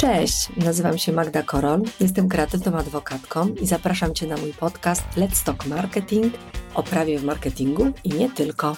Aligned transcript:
Cześć, 0.00 0.48
nazywam 0.56 0.98
się 0.98 1.12
Magda 1.12 1.42
Korol, 1.42 1.82
jestem 2.00 2.28
kreatywną 2.28 2.78
adwokatką 2.78 3.48
i 3.48 3.66
zapraszam 3.66 4.14
Cię 4.14 4.26
na 4.26 4.36
mój 4.36 4.52
podcast 4.52 5.02
Let's 5.16 5.44
Talk 5.44 5.66
Marketing 5.66 6.34
o 6.74 6.82
prawie 6.82 7.18
w 7.18 7.24
marketingu 7.24 7.86
i 8.04 8.08
nie 8.08 8.30
tylko. 8.30 8.76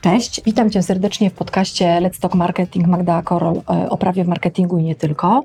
Cześć, 0.00 0.40
witam 0.44 0.70
Cię 0.70 0.82
serdecznie 0.82 1.30
w 1.30 1.34
podcaście 1.34 1.84
Let's 1.84 2.20
Talk 2.20 2.34
Marketing 2.34 2.86
Magda 2.86 3.22
Korol 3.22 3.56
e, 3.56 3.90
o 3.90 3.96
prawie 3.96 4.24
w 4.24 4.28
marketingu 4.28 4.78
i 4.78 4.82
nie 4.82 4.94
tylko. 4.94 5.42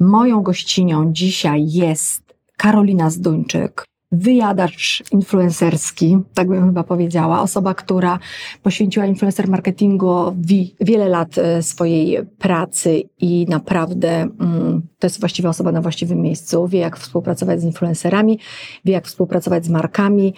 Moją 0.00 0.42
gościnią 0.42 1.12
dzisiaj 1.12 1.64
jest 1.68 2.34
Karolina 2.56 3.10
Zduńczyk, 3.10 3.84
wyjadacz 4.12 5.02
influencerski, 5.12 6.18
tak 6.34 6.48
bym 6.48 6.66
chyba 6.66 6.84
powiedziała, 6.84 7.42
osoba, 7.42 7.74
która 7.74 8.18
poświęciła 8.62 9.06
influencer 9.06 9.48
marketingu 9.48 10.36
wiele 10.80 11.08
lat 11.08 11.38
e, 11.38 11.62
swojej 11.62 12.18
pracy 12.38 13.02
i 13.20 13.46
naprawdę 13.48 14.28
mm, 14.40 14.82
to 14.98 15.06
jest 15.06 15.20
właściwie 15.20 15.48
osoba 15.48 15.72
na 15.72 15.80
właściwym 15.80 16.20
miejscu, 16.20 16.68
wie 16.68 16.78
jak 16.78 16.98
współpracować 16.98 17.60
z 17.60 17.64
influencerami, 17.64 18.38
wie 18.84 18.92
jak 18.92 19.06
współpracować 19.06 19.64
z 19.64 19.68
markami. 19.68 20.34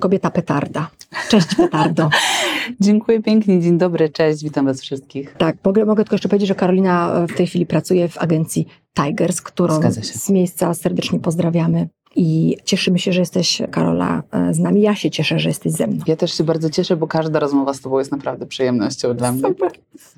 Kobieta 0.00 0.30
petarda. 0.30 0.90
Cześć 1.28 1.54
petardo. 1.54 2.10
Dziękuję 2.80 3.22
pięknie, 3.22 3.60
dzień 3.60 3.78
dobry, 3.78 4.08
cześć, 4.08 4.42
witam 4.42 4.66
was 4.66 4.80
wszystkich. 4.80 5.34
Tak, 5.38 5.56
mogę, 5.64 5.84
mogę 5.84 6.04
tylko 6.04 6.14
jeszcze 6.14 6.28
powiedzieć, 6.28 6.48
że 6.48 6.54
Karolina 6.54 7.26
w 7.26 7.36
tej 7.36 7.46
chwili 7.46 7.66
pracuje 7.66 8.08
w 8.08 8.18
agencji 8.18 8.66
Tigers, 9.02 9.42
którą 9.42 9.80
z 9.92 10.30
miejsca 10.30 10.74
serdecznie 10.74 11.20
pozdrawiamy. 11.20 11.88
I 12.16 12.56
cieszymy 12.64 12.98
się, 12.98 13.12
że 13.12 13.20
jesteś, 13.20 13.62
Karola, 13.70 14.22
e, 14.32 14.54
z 14.54 14.58
nami. 14.58 14.80
Ja 14.80 14.94
się 14.94 15.10
cieszę, 15.10 15.38
że 15.38 15.48
jesteś 15.48 15.72
ze 15.72 15.86
mną. 15.86 16.04
Ja 16.06 16.16
też 16.16 16.32
się 16.32 16.44
bardzo 16.44 16.70
cieszę, 16.70 16.96
bo 16.96 17.06
każda 17.06 17.38
rozmowa 17.38 17.74
z 17.74 17.80
Tobą 17.80 17.98
jest 17.98 18.12
naprawdę 18.12 18.46
przyjemnością 18.46 19.14
dla 19.14 19.32
mnie. 19.32 19.42
Super. 19.42 19.72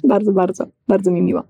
Bardzo, 0.04 0.32
bardzo, 0.32 0.66
bardzo 0.88 1.10
mi 1.10 1.22
miło. 1.22 1.42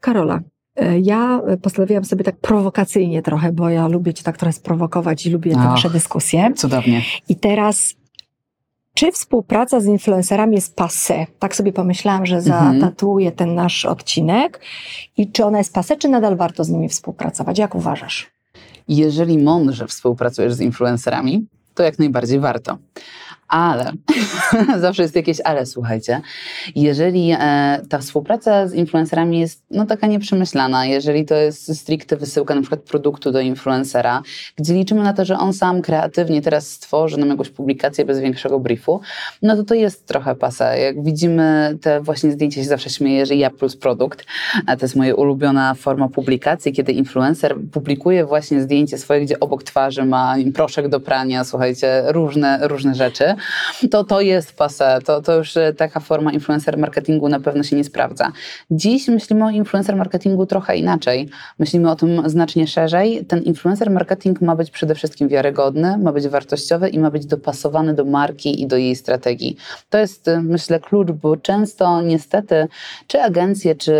Karola, 0.00 0.40
e, 0.76 1.00
ja 1.00 1.42
postanowiłam 1.62 2.04
sobie 2.04 2.24
tak 2.24 2.36
prowokacyjnie 2.36 3.22
trochę, 3.22 3.52
bo 3.52 3.68
ja 3.68 3.88
lubię 3.88 4.14
Cię 4.14 4.24
tak 4.24 4.36
trochę 4.36 4.52
sprowokować 4.52 5.26
i 5.26 5.30
lubię 5.30 5.50
te 5.50 5.56
nasze 5.56 5.90
dyskusje. 5.90 6.52
Cudownie. 6.56 7.02
I 7.28 7.36
teraz 7.36 7.94
czy 8.98 9.12
współpraca 9.12 9.80
z 9.80 9.86
influencerami 9.86 10.54
jest 10.54 10.76
passe? 10.76 11.26
Tak 11.38 11.56
sobie 11.56 11.72
pomyślałam, 11.72 12.26
że 12.26 12.36
mhm. 12.36 12.80
zatatuję 12.80 13.32
ten 13.32 13.54
nasz 13.54 13.84
odcinek. 13.84 14.60
I 15.16 15.32
czy 15.32 15.44
ona 15.44 15.58
jest 15.58 15.72
passe, 15.72 15.96
czy 15.96 16.08
nadal 16.08 16.36
warto 16.36 16.64
z 16.64 16.68
nimi 16.68 16.88
współpracować? 16.88 17.58
Jak 17.58 17.74
uważasz? 17.74 18.30
Jeżeli 18.88 19.38
mądrze 19.38 19.86
współpracujesz 19.86 20.52
z 20.52 20.60
influencerami, 20.60 21.46
to 21.74 21.82
jak 21.82 21.98
najbardziej 21.98 22.40
warto. 22.40 22.78
Ale, 23.48 23.92
zawsze 24.78 25.02
jest 25.02 25.16
jakieś 25.16 25.40
ale, 25.44 25.66
słuchajcie. 25.66 26.20
Jeżeli 26.74 27.32
e, 27.40 27.80
ta 27.88 27.98
współpraca 27.98 28.68
z 28.68 28.74
influencerami 28.74 29.40
jest 29.40 29.62
no, 29.70 29.86
taka 29.86 30.06
nieprzemyślana, 30.06 30.86
jeżeli 30.86 31.24
to 31.24 31.34
jest 31.34 31.78
stricte 31.80 32.16
wysyłka 32.16 32.54
na 32.54 32.60
przykład 32.60 32.80
produktu 32.80 33.32
do 33.32 33.40
influencera, 33.40 34.22
gdzie 34.56 34.74
liczymy 34.74 35.02
na 35.02 35.12
to, 35.12 35.24
że 35.24 35.38
on 35.38 35.52
sam 35.52 35.82
kreatywnie 35.82 36.42
teraz 36.42 36.70
stworzy 36.70 37.18
nam 37.18 37.28
jakąś 37.28 37.50
publikację 37.50 38.04
bez 38.04 38.20
większego 38.20 38.60
briefu, 38.60 39.00
no 39.42 39.56
to 39.56 39.64
to 39.64 39.74
jest 39.74 40.06
trochę 40.06 40.34
pasa. 40.34 40.76
Jak 40.76 41.04
widzimy 41.04 41.78
te 41.80 42.00
właśnie 42.00 42.32
zdjęcia, 42.32 42.62
się 42.62 42.68
zawsze 42.68 42.90
śmieję, 42.90 43.26
że 43.26 43.34
ja 43.34 43.50
plus 43.50 43.76
produkt, 43.76 44.26
a 44.66 44.76
to 44.76 44.84
jest 44.84 44.96
moja 44.96 45.14
ulubiona 45.14 45.74
forma 45.74 46.08
publikacji, 46.08 46.72
kiedy 46.72 46.92
influencer 46.92 47.56
publikuje 47.72 48.24
właśnie 48.24 48.60
zdjęcie 48.60 48.98
swoje, 48.98 49.20
gdzie 49.20 49.40
obok 49.40 49.62
twarzy 49.62 50.04
ma 50.04 50.34
proszek 50.54 50.88
do 50.88 51.00
prania, 51.00 51.44
słuchajcie, 51.44 52.02
różne, 52.06 52.58
różne 52.62 52.94
rzeczy 52.94 53.37
to 53.90 54.04
to 54.04 54.20
jest 54.20 54.56
pase. 54.56 54.98
To, 55.04 55.22
to 55.22 55.36
już 55.36 55.56
e, 55.56 55.72
taka 55.72 56.00
forma 56.00 56.32
influencer 56.32 56.78
marketingu 56.78 57.28
na 57.28 57.40
pewno 57.40 57.62
się 57.62 57.76
nie 57.76 57.84
sprawdza. 57.84 58.32
Dziś 58.70 59.08
myślimy 59.08 59.44
o 59.44 59.50
influencer 59.50 59.96
marketingu 59.96 60.46
trochę 60.46 60.76
inaczej. 60.76 61.28
Myślimy 61.58 61.90
o 61.90 61.96
tym 61.96 62.28
znacznie 62.28 62.66
szerzej. 62.66 63.24
Ten 63.24 63.42
influencer 63.42 63.90
marketing 63.90 64.40
ma 64.40 64.56
być 64.56 64.70
przede 64.70 64.94
wszystkim 64.94 65.28
wiarygodny, 65.28 65.98
ma 65.98 66.12
być 66.12 66.28
wartościowy 66.28 66.88
i 66.88 66.98
ma 66.98 67.10
być 67.10 67.26
dopasowany 67.26 67.94
do 67.94 68.04
marki 68.04 68.62
i 68.62 68.66
do 68.66 68.76
jej 68.76 68.96
strategii. 68.96 69.56
To 69.90 69.98
jest, 69.98 70.28
e, 70.28 70.42
myślę, 70.42 70.80
klucz, 70.80 71.10
bo 71.10 71.36
często 71.36 72.02
niestety 72.02 72.68
czy 73.06 73.22
agencje, 73.22 73.74
czy, 73.74 73.94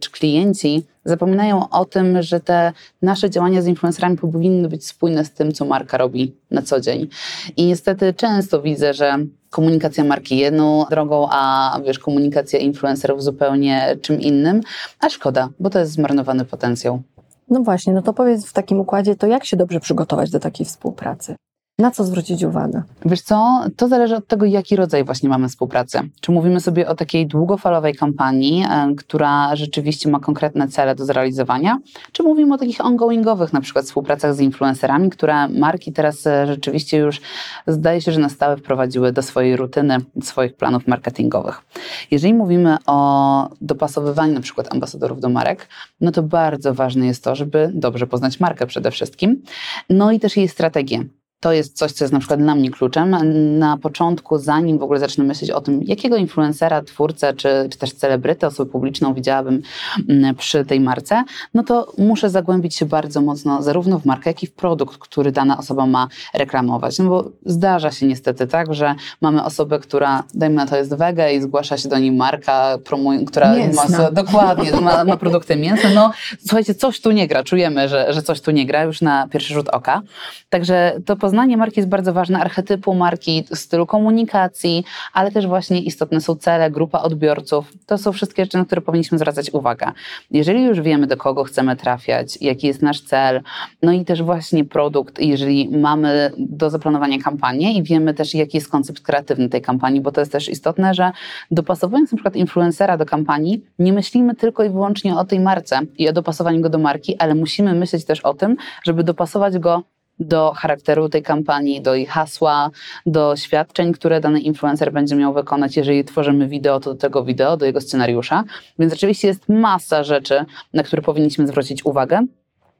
czy 0.00 0.10
klienci 0.10 0.86
zapominają 1.04 1.68
o 1.68 1.84
tym, 1.84 2.22
że 2.22 2.40
te 2.40 2.72
nasze 3.02 3.30
działania 3.30 3.62
z 3.62 3.66
influencerami 3.66 4.16
powinny 4.16 4.68
być 4.68 4.86
spójne 4.86 5.24
z 5.24 5.30
tym, 5.32 5.52
co 5.52 5.64
marka 5.64 5.98
robi 5.98 6.34
na 6.50 6.62
co 6.62 6.80
dzień. 6.80 7.08
I 7.56 7.66
niestety 7.66 8.14
często 8.14 8.62
widzę, 8.62 8.94
że 8.94 9.18
komunikacja 9.50 10.04
marki 10.04 10.36
jedną 10.36 10.84
drogą, 10.90 11.28
a 11.30 11.80
wiesz, 11.86 11.98
komunikacja 11.98 12.58
influencerów 12.58 13.22
zupełnie 13.22 13.96
czym 14.02 14.20
innym, 14.20 14.60
a 15.00 15.08
szkoda, 15.08 15.48
bo 15.60 15.70
to 15.70 15.78
jest 15.78 15.92
zmarnowany 15.92 16.44
potencjał. 16.44 17.02
No 17.48 17.60
właśnie, 17.60 17.92
no 17.92 18.02
to 18.02 18.12
powiedz 18.12 18.46
w 18.46 18.52
takim 18.52 18.80
układzie, 18.80 19.16
to 19.16 19.26
jak 19.26 19.44
się 19.44 19.56
dobrze 19.56 19.80
przygotować 19.80 20.30
do 20.30 20.40
takiej 20.40 20.66
współpracy? 20.66 21.36
Na 21.82 21.90
co 21.90 22.04
zwrócić 22.04 22.44
uwagę? 22.44 22.82
Wiesz 23.04 23.20
co, 23.20 23.64
to 23.76 23.88
zależy 23.88 24.16
od 24.16 24.26
tego, 24.26 24.46
jaki 24.46 24.76
rodzaj 24.76 25.04
właśnie 25.04 25.28
mamy 25.28 25.48
współpracy. 25.48 26.00
Czy 26.20 26.32
mówimy 26.32 26.60
sobie 26.60 26.88
o 26.88 26.94
takiej 26.94 27.26
długofalowej 27.26 27.94
kampanii, 27.94 28.64
e, 28.70 28.94
która 28.96 29.56
rzeczywiście 29.56 30.10
ma 30.10 30.20
konkretne 30.20 30.68
cele 30.68 30.94
do 30.94 31.04
zrealizowania, 31.04 31.78
czy 32.12 32.22
mówimy 32.22 32.54
o 32.54 32.58
takich 32.58 32.84
ongoingowych, 32.84 33.52
na 33.52 33.60
przykład 33.60 33.84
współpracach 33.84 34.34
z 34.34 34.40
influencerami, 34.40 35.10
które 35.10 35.48
marki 35.48 35.92
teraz 35.92 36.26
e, 36.26 36.46
rzeczywiście 36.46 36.98
już 36.98 37.20
zdaje 37.66 38.00
się, 38.00 38.12
że 38.12 38.20
na 38.20 38.28
stałe 38.28 38.56
wprowadziły 38.56 39.12
do 39.12 39.22
swojej 39.22 39.56
rutyny, 39.56 39.96
swoich 40.22 40.56
planów 40.56 40.86
marketingowych. 40.86 41.62
Jeżeli 42.10 42.34
mówimy 42.34 42.76
o 42.86 43.48
dopasowywaniu 43.60 44.34
na 44.34 44.40
przykład 44.40 44.72
ambasadorów 44.72 45.20
do 45.20 45.28
marek, 45.28 45.68
no 46.00 46.12
to 46.12 46.22
bardzo 46.22 46.74
ważne 46.74 47.06
jest 47.06 47.24
to, 47.24 47.34
żeby 47.34 47.70
dobrze 47.74 48.06
poznać 48.06 48.40
markę 48.40 48.66
przede 48.66 48.90
wszystkim, 48.90 49.42
no 49.90 50.12
i 50.12 50.20
też 50.20 50.36
jej 50.36 50.48
strategię 50.48 51.04
to 51.42 51.52
jest 51.52 51.76
coś, 51.76 51.92
co 51.92 52.04
jest 52.04 52.12
na 52.12 52.18
przykład 52.18 52.40
dla 52.40 52.54
mnie 52.54 52.70
kluczem. 52.70 53.16
Na 53.58 53.76
początku, 53.76 54.38
zanim 54.38 54.78
w 54.78 54.82
ogóle 54.82 55.00
zacznę 55.00 55.24
myśleć 55.24 55.50
o 55.50 55.60
tym, 55.60 55.82
jakiego 55.82 56.16
influencera, 56.16 56.82
twórcę, 56.82 57.34
czy, 57.34 57.68
czy 57.70 57.78
też 57.78 57.92
celebrytę, 57.92 58.46
osobę 58.46 58.70
publiczną 58.70 59.14
widziałabym 59.14 59.62
mm, 60.08 60.34
przy 60.34 60.64
tej 60.64 60.80
marce, 60.80 61.24
no 61.54 61.62
to 61.62 61.92
muszę 61.98 62.30
zagłębić 62.30 62.76
się 62.76 62.86
bardzo 62.86 63.20
mocno 63.20 63.62
zarówno 63.62 63.98
w 63.98 64.04
markę, 64.04 64.30
jak 64.30 64.42
i 64.42 64.46
w 64.46 64.52
produkt, 64.52 64.98
który 64.98 65.32
dana 65.32 65.58
osoba 65.58 65.86
ma 65.86 66.08
reklamować. 66.34 66.98
No 66.98 67.04
bo 67.04 67.30
zdarza 67.46 67.90
się 67.90 68.06
niestety 68.06 68.46
tak, 68.46 68.74
że 68.74 68.94
mamy 69.20 69.44
osobę, 69.44 69.78
która, 69.78 70.24
dajmy 70.34 70.56
na 70.56 70.66
to, 70.66 70.76
jest 70.76 70.94
wege 70.94 71.34
i 71.34 71.40
zgłasza 71.40 71.78
się 71.78 71.88
do 71.88 71.98
niej 71.98 72.12
marka, 72.12 72.78
promuje, 72.84 73.24
która 73.24 73.56
Mięsna. 73.56 73.98
ma 73.98 74.10
dokładnie, 74.10 74.72
ma, 74.80 75.04
ma 75.04 75.16
produkty 75.16 75.56
mięsne. 75.56 75.90
No 75.94 76.12
słuchajcie, 76.40 76.74
coś 76.74 77.00
tu 77.00 77.10
nie 77.10 77.28
gra, 77.28 77.42
czujemy, 77.42 77.88
że, 77.88 78.12
że 78.12 78.22
coś 78.22 78.40
tu 78.40 78.50
nie 78.50 78.66
gra 78.66 78.82
już 78.82 79.00
na 79.00 79.28
pierwszy 79.28 79.54
rzut 79.54 79.68
oka. 79.68 80.02
Także 80.50 80.96
to 81.06 81.16
poznanie 81.32 81.56
marki 81.56 81.80
jest 81.80 81.88
bardzo 81.88 82.12
ważne, 82.12 82.40
archetypu 82.40 82.94
marki, 82.94 83.44
stylu 83.54 83.86
komunikacji, 83.86 84.84
ale 85.12 85.30
też 85.30 85.46
właśnie 85.46 85.80
istotne 85.80 86.20
są 86.20 86.36
cele, 86.36 86.70
grupa 86.70 86.98
odbiorców. 86.98 87.72
To 87.86 87.98
są 87.98 88.12
wszystkie 88.12 88.44
rzeczy, 88.44 88.58
na 88.58 88.64
które 88.64 88.80
powinniśmy 88.80 89.18
zwracać 89.18 89.50
uwagę. 89.50 89.92
Jeżeli 90.30 90.64
już 90.64 90.80
wiemy, 90.80 91.06
do 91.06 91.16
kogo 91.16 91.44
chcemy 91.44 91.76
trafiać, 91.76 92.38
jaki 92.40 92.66
jest 92.66 92.82
nasz 92.82 93.00
cel, 93.00 93.40
no 93.82 93.92
i 93.92 94.04
też 94.04 94.22
właśnie 94.22 94.64
produkt, 94.64 95.18
jeżeli 95.18 95.68
mamy 95.68 96.32
do 96.38 96.70
zaplanowania 96.70 97.18
kampanię 97.18 97.72
i 97.72 97.82
wiemy 97.82 98.14
też, 98.14 98.34
jaki 98.34 98.56
jest 98.56 98.68
koncept 98.68 99.00
kreatywny 99.00 99.48
tej 99.48 99.62
kampanii, 99.62 100.00
bo 100.00 100.12
to 100.12 100.20
jest 100.20 100.32
też 100.32 100.48
istotne, 100.48 100.94
że 100.94 101.12
dopasowując 101.50 102.12
na 102.12 102.16
przykład 102.16 102.36
influencera 102.36 102.96
do 102.96 103.06
kampanii, 103.06 103.64
nie 103.78 103.92
myślimy 103.92 104.34
tylko 104.34 104.64
i 104.64 104.70
wyłącznie 104.70 105.16
o 105.16 105.24
tej 105.24 105.40
marce 105.40 105.80
i 105.98 106.08
o 106.08 106.12
dopasowaniu 106.12 106.60
go 106.60 106.68
do 106.68 106.78
marki, 106.78 107.16
ale 107.18 107.34
musimy 107.34 107.74
myśleć 107.74 108.04
też 108.04 108.20
o 108.20 108.34
tym, 108.34 108.56
żeby 108.84 109.04
dopasować 109.04 109.58
go 109.58 109.82
do 110.18 110.52
charakteru 110.56 111.08
tej 111.08 111.22
kampanii, 111.22 111.80
do 111.80 111.94
jej 111.94 112.06
hasła, 112.06 112.70
do 113.06 113.36
świadczeń, 113.36 113.92
które 113.92 114.20
dany 114.20 114.40
influencer 114.40 114.92
będzie 114.92 115.16
miał 115.16 115.32
wykonać. 115.34 115.76
Jeżeli 115.76 116.04
tworzymy 116.04 116.48
wideo, 116.48 116.80
to 116.80 116.90
do 116.90 117.00
tego 117.00 117.24
wideo, 117.24 117.56
do 117.56 117.66
jego 117.66 117.80
scenariusza. 117.80 118.44
Więc 118.78 118.92
oczywiście 118.92 119.28
jest 119.28 119.48
masa 119.48 120.04
rzeczy, 120.04 120.44
na 120.74 120.82
które 120.82 121.02
powinniśmy 121.02 121.46
zwrócić 121.46 121.84
uwagę. 121.84 122.26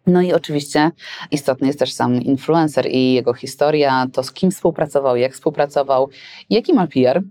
No 0.07 0.23
i 0.23 0.33
oczywiście 0.33 0.91
istotny 1.31 1.67
jest 1.67 1.79
też 1.79 1.93
sam 1.93 2.23
influencer 2.23 2.87
i 2.91 3.13
jego 3.13 3.35
historia, 3.35 4.07
to 4.13 4.23
z 4.23 4.33
kim 4.33 4.51
współpracował, 4.51 5.17
jak 5.17 5.33
współpracował, 5.33 6.09
jaki 6.51 6.73
ma 6.73 6.87
PR. 6.87 7.23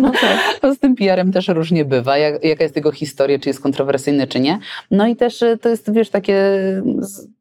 No 0.00 0.10
tak. 0.10 0.74
z 0.76 0.78
tym 0.78 0.96
PR-em 0.96 1.32
też 1.32 1.48
różnie 1.48 1.84
bywa, 1.84 2.18
jak, 2.18 2.44
jaka 2.44 2.62
jest 2.62 2.76
jego 2.76 2.92
historia, 2.92 3.38
czy 3.38 3.48
jest 3.48 3.60
kontrowersyjny, 3.60 4.26
czy 4.26 4.40
nie. 4.40 4.58
No 4.90 5.06
i 5.06 5.16
też 5.16 5.42
y, 5.42 5.58
to 5.62 5.68
jest, 5.68 5.92
wiesz, 5.92 6.10
takie, 6.10 6.52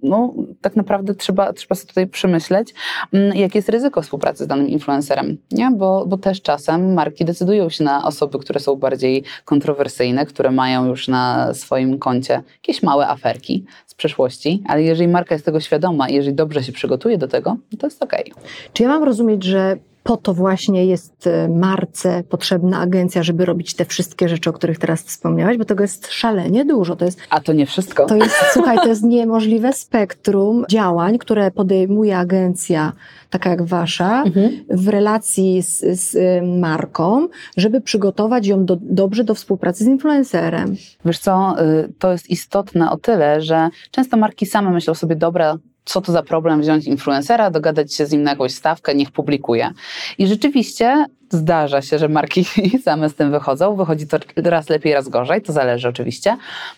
no 0.03 0.33
tak 0.61 0.75
naprawdę 0.75 1.15
trzeba, 1.15 1.53
trzeba 1.53 1.75
sobie 1.75 1.87
tutaj 1.87 2.07
przemyśleć, 2.07 2.73
mm, 3.13 3.37
jakie 3.37 3.57
jest 3.57 3.69
ryzyko 3.69 4.01
współpracy 4.01 4.43
z 4.43 4.47
danym 4.47 4.67
influencerem, 4.67 5.37
nie? 5.51 5.71
Bo, 5.71 6.05
bo 6.05 6.17
też 6.17 6.41
czasem 6.41 6.93
marki 6.93 7.25
decydują 7.25 7.69
się 7.69 7.83
na 7.83 8.05
osoby, 8.05 8.39
które 8.39 8.59
są 8.59 8.75
bardziej 8.75 9.23
kontrowersyjne, 9.45 10.25
które 10.25 10.51
mają 10.51 10.85
już 10.85 11.07
na 11.07 11.53
swoim 11.53 11.99
koncie 11.99 12.43
jakieś 12.53 12.83
małe 12.83 13.07
aferki, 13.07 13.65
przeszłości, 13.97 14.63
ale 14.67 14.83
jeżeli 14.83 15.07
marka 15.07 15.35
jest 15.35 15.45
tego 15.45 15.59
świadoma 15.59 16.09
i 16.09 16.13
jeżeli 16.13 16.35
dobrze 16.35 16.63
się 16.63 16.71
przygotuje 16.71 17.17
do 17.17 17.27
tego, 17.27 17.57
to 17.79 17.87
jest 17.87 18.03
okej. 18.03 18.33
Czy 18.73 18.83
ja 18.83 18.89
mam 18.89 19.03
rozumieć, 19.03 19.43
że 19.43 19.77
po 20.07 20.17
to 20.17 20.33
właśnie 20.33 20.85
jest 20.85 21.27
e, 21.27 21.47
marce 21.49 22.23
potrzebna 22.23 22.79
agencja, 22.79 23.23
żeby 23.23 23.45
robić 23.45 23.73
te 23.73 23.85
wszystkie 23.85 24.29
rzeczy, 24.29 24.49
o 24.49 24.53
których 24.53 24.79
teraz 24.79 25.01
wspomniałaś, 25.03 25.57
bo 25.57 25.65
tego 25.65 25.83
jest 25.83 26.11
szalenie 26.11 26.65
dużo. 26.65 26.95
To 26.95 27.05
jest, 27.05 27.19
A 27.29 27.39
to 27.39 27.53
nie 27.53 27.65
wszystko. 27.65 28.05
to 28.05 28.15
jest 28.15 28.35
słuchaj, 28.53 28.77
to 28.77 28.87
jest 28.87 29.03
niemożliwe 29.03 29.73
spektrum 29.73 30.65
działań, 30.69 31.17
które 31.17 31.51
podejmuje 31.51 32.17
agencja, 32.17 32.93
taka 33.29 33.49
jak 33.49 33.63
wasza, 33.63 34.23
Mhm. 34.23 34.51
w 34.69 34.87
relacji 34.87 35.61
z, 35.61 35.79
z 36.01 36.15
y, 36.15 36.41
marką, 36.59 37.27
żeby 37.57 37.81
przygotować 37.81 38.47
ją 38.47 38.65
do, 38.65 38.77
dobrze 38.81 39.23
do 39.23 39.35
współpracy 39.35 39.83
z 39.83 39.87
influencerem. 39.87 40.75
Wiesz 41.05 41.19
co, 41.19 41.55
y, 41.61 41.93
to 41.99 42.11
jest 42.11 42.29
istotne 42.29 42.91
o 42.91 42.97
tyle, 42.97 43.41
że 43.41 43.69
często 43.91 44.17
marki 44.17 44.45
same 44.45 44.71
myślą 44.71 44.93
sobie, 44.93 45.15
dobra, 45.15 45.57
co 45.87 46.01
to 46.01 46.11
za 46.11 46.23
problem 46.23 46.61
wziąć 46.61 46.85
influencera, 46.85 47.51
dogadać 47.51 47.93
się 47.93 48.05
z 48.05 48.11
nim 48.11 48.23
na 48.23 48.31
jakąś 48.31 48.53
stawkę, 48.53 48.95
niech 48.95 49.11
publikuje. 49.11 49.71
I 50.17 50.27
rzeczywiście 50.27 51.05
zdarza 51.29 51.81
się, 51.81 51.99
że 51.99 52.09
marki 52.09 52.45
same 52.85 53.09
z 53.09 53.15
tym 53.15 53.31
wychodzą. 53.31 53.75
Wychodzi 53.75 54.07
to 54.07 54.17
raz 54.35 54.69
lepiej, 54.69 54.93
raz 54.93 55.09
gorzej, 55.09 55.41
to 55.41 55.53
zależy 55.53 55.87
oczywiście. 55.89 56.37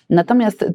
Natomiast 0.10 0.66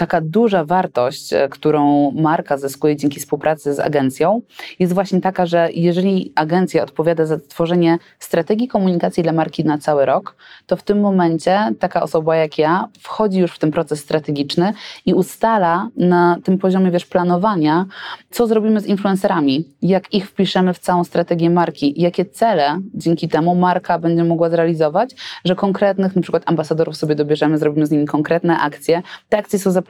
taka 0.00 0.20
duża 0.20 0.64
wartość, 0.64 1.32
e, 1.32 1.48
którą 1.48 2.10
marka 2.10 2.58
zyskuje 2.58 2.96
dzięki 2.96 3.20
współpracy 3.20 3.74
z 3.74 3.80
agencją, 3.80 4.42
jest 4.78 4.92
właśnie 4.92 5.20
taka, 5.20 5.46
że 5.46 5.68
jeżeli 5.74 6.32
agencja 6.34 6.82
odpowiada 6.82 7.26
za 7.26 7.38
tworzenie 7.48 7.98
strategii 8.18 8.68
komunikacji 8.68 9.22
dla 9.22 9.32
marki 9.32 9.64
na 9.64 9.78
cały 9.78 10.06
rok, 10.06 10.36
to 10.66 10.76
w 10.76 10.82
tym 10.82 11.00
momencie 11.00 11.74
taka 11.78 12.02
osoba 12.02 12.36
jak 12.36 12.58
ja 12.58 12.88
wchodzi 13.00 13.38
już 13.38 13.52
w 13.52 13.58
ten 13.58 13.70
proces 13.70 14.00
strategiczny 14.00 14.72
i 15.06 15.14
ustala 15.14 15.88
na 15.96 16.38
tym 16.44 16.58
poziomie 16.58 16.90
wiesz, 16.90 17.06
planowania, 17.06 17.86
co 18.30 18.46
zrobimy 18.46 18.80
z 18.80 18.86
influencerami, 18.86 19.64
jak 19.82 20.14
ich 20.14 20.28
wpiszemy 20.28 20.74
w 20.74 20.78
całą 20.78 21.04
strategię 21.04 21.50
marki, 21.50 22.02
jakie 22.02 22.24
cele 22.24 22.80
dzięki 22.94 23.28
temu 23.28 23.54
marka 23.54 23.98
będzie 23.98 24.24
mogła 24.24 24.50
zrealizować, 24.50 25.10
że 25.44 25.54
konkretnych 25.54 26.16
na 26.16 26.22
przykład 26.22 26.42
ambasadorów 26.46 26.96
sobie 26.96 27.14
dobierzemy, 27.14 27.58
zrobimy 27.58 27.86
z 27.86 27.90
nimi 27.90 28.06
konkretne 28.06 28.58
akcje. 28.58 29.02
Te 29.28 29.38
akcje 29.38 29.58
są 29.58 29.70
zaplanowane 29.70 29.89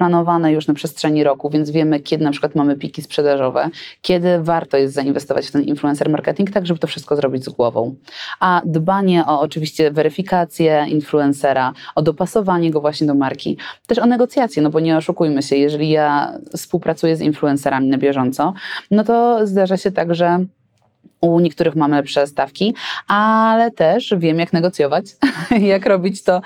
już 0.50 0.67
na 0.67 0.75
przestrzeni 0.75 1.25
roku, 1.25 1.50
więc 1.50 1.70
wiemy, 1.70 2.00
kiedy 2.00 2.25
na 2.25 2.31
przykład 2.31 2.55
mamy 2.55 2.76
piki 2.76 3.02
sprzedażowe, 3.02 3.70
kiedy 4.02 4.43
warto 4.43 4.76
jest 4.76 4.94
zainwestować 4.94 5.47
w 5.47 5.52
ten 5.52 5.62
influencer 5.62 6.11
marketing, 6.11 6.50
tak 6.50 6.67
żeby 6.67 6.81
to 6.81 6.87
wszystko 6.87 7.17
zrobić 7.17 7.44
z 7.44 7.49
głową. 7.49 7.94
A 8.41 8.62
dbanie 8.64 9.26
o 9.26 9.41
oczywiście 9.41 9.91
weryfikację 9.91 10.87
influencera, 10.88 11.73
o 11.94 12.02
dopasowanie 12.02 12.70
go 12.70 12.81
właśnie 12.81 13.06
do 13.06 13.14
marki, 13.14 13.56
też 13.87 13.99
o 13.99 14.06
negocjacje, 14.06 14.62
no 14.62 14.70
bo 14.70 14.81
nie 14.81 14.97
oszukujmy 14.97 15.43
się, 15.43 15.56
jeżeli 15.56 15.91
ja 15.91 16.32
współpracuję 16.56 17.17
z 17.17 17.20
influencerami 17.20 17.88
na 17.88 17.99
bieżąco, 17.99 18.55
no 18.91 19.05
to 19.05 19.47
zdarza 19.47 19.76
się 19.76 19.91
tak, 19.91 20.14
że 20.14 20.44
u 21.20 21.40
niektórych 21.40 21.76
mamy 21.76 21.96
lepsze 21.96 22.26
stawki, 22.26 22.75
ale 23.08 23.70
też 23.70 24.14
wiem, 24.19 24.38
jak 24.38 24.52
negocjować, 24.52 25.05
jak 25.72 25.87
robić 25.87 26.22
to 26.22 26.40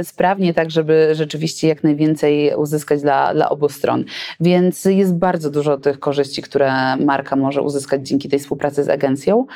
y, 0.00 0.04
sprawnie, 0.04 0.54
tak 0.54 0.70
żeby 0.70 1.10
rzeczywiście 1.12 1.68
jak 1.68 1.84
najwięcej 1.84 2.54
uzyskać 2.56 3.02
dla, 3.02 3.34
dla 3.34 3.48
obu 3.48 3.68
stron. 3.68 4.04
Więc 4.40 4.84
jest 4.84 5.14
bardzo 5.14 5.50
dużo 5.50 5.76
tych 5.78 6.00
korzyści, 6.00 6.42
które 6.42 6.96
marka 6.96 7.36
może 7.36 7.62
uzyskać 7.62 8.08
dzięki 8.08 8.28
tej 8.28 8.38
współpracy 8.38 8.84
z 8.84 8.88
agencją 8.88 9.46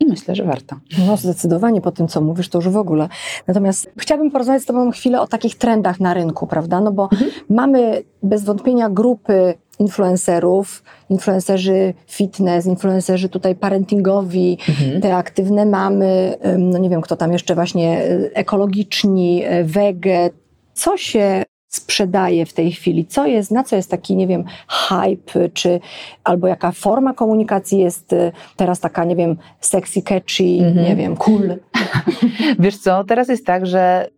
i 0.00 0.06
myślę, 0.06 0.34
że 0.34 0.44
warto. 0.44 0.76
No 1.06 1.16
zdecydowanie 1.16 1.80
po 1.80 1.92
tym, 1.92 2.08
co 2.08 2.20
mówisz, 2.20 2.48
to 2.48 2.58
już 2.58 2.68
w 2.68 2.76
ogóle. 2.76 3.08
Natomiast 3.46 3.90
chciałabym 3.98 4.30
porozmawiać 4.30 4.62
z 4.62 4.66
Tobą 4.66 4.90
chwilę 4.90 5.20
o 5.20 5.26
takich 5.26 5.58
trendach 5.58 6.00
na 6.00 6.14
rynku, 6.14 6.46
prawda? 6.46 6.80
No 6.80 6.92
bo 6.92 7.08
mamy 7.48 8.02
bez 8.22 8.44
wątpienia 8.44 8.90
grupy 8.90 9.54
influencerów, 9.80 10.82
influencerzy 11.10 11.94
fitness, 12.06 12.66
influencerzy 12.66 13.28
tutaj 13.28 13.54
parentingowi, 13.54 14.58
te 15.02 15.16
aktywne 15.16 15.66
mamy, 15.66 16.38
no 16.58 16.78
nie 16.78 16.90
wiem 16.90 17.00
kto 17.00 17.16
tam 17.16 17.32
jeszcze 17.32 17.54
właśnie, 17.54 18.04
y, 18.04 18.30
ekologiczni, 18.34 19.44
y, 19.46 19.64
wege. 19.64 20.30
Co 20.74 20.96
się 20.96 21.42
sprzedaje 21.68 22.46
w 22.46 22.52
tej 22.52 22.72
chwili? 22.72 23.06
Co 23.06 23.26
jest, 23.26 23.50
na 23.50 23.64
co 23.64 23.76
jest 23.76 23.90
taki, 23.90 24.16
nie 24.16 24.26
wiem, 24.26 24.44
hype, 24.68 25.48
czy 25.48 25.80
albo 26.24 26.46
jaka 26.46 26.72
forma 26.72 27.14
komunikacji 27.14 27.78
jest 27.78 28.12
y, 28.12 28.32
teraz 28.56 28.80
taka, 28.80 29.04
nie 29.04 29.16
wiem, 29.16 29.36
sexy, 29.60 30.02
catchy, 30.02 30.44
nie 30.88 30.96
wiem, 30.96 31.16
cool? 31.16 31.56
Wiesz 32.58 32.78
co, 32.78 33.04
teraz 33.04 33.28
jest 33.28 33.46
tak, 33.46 33.66
że 33.66 34.08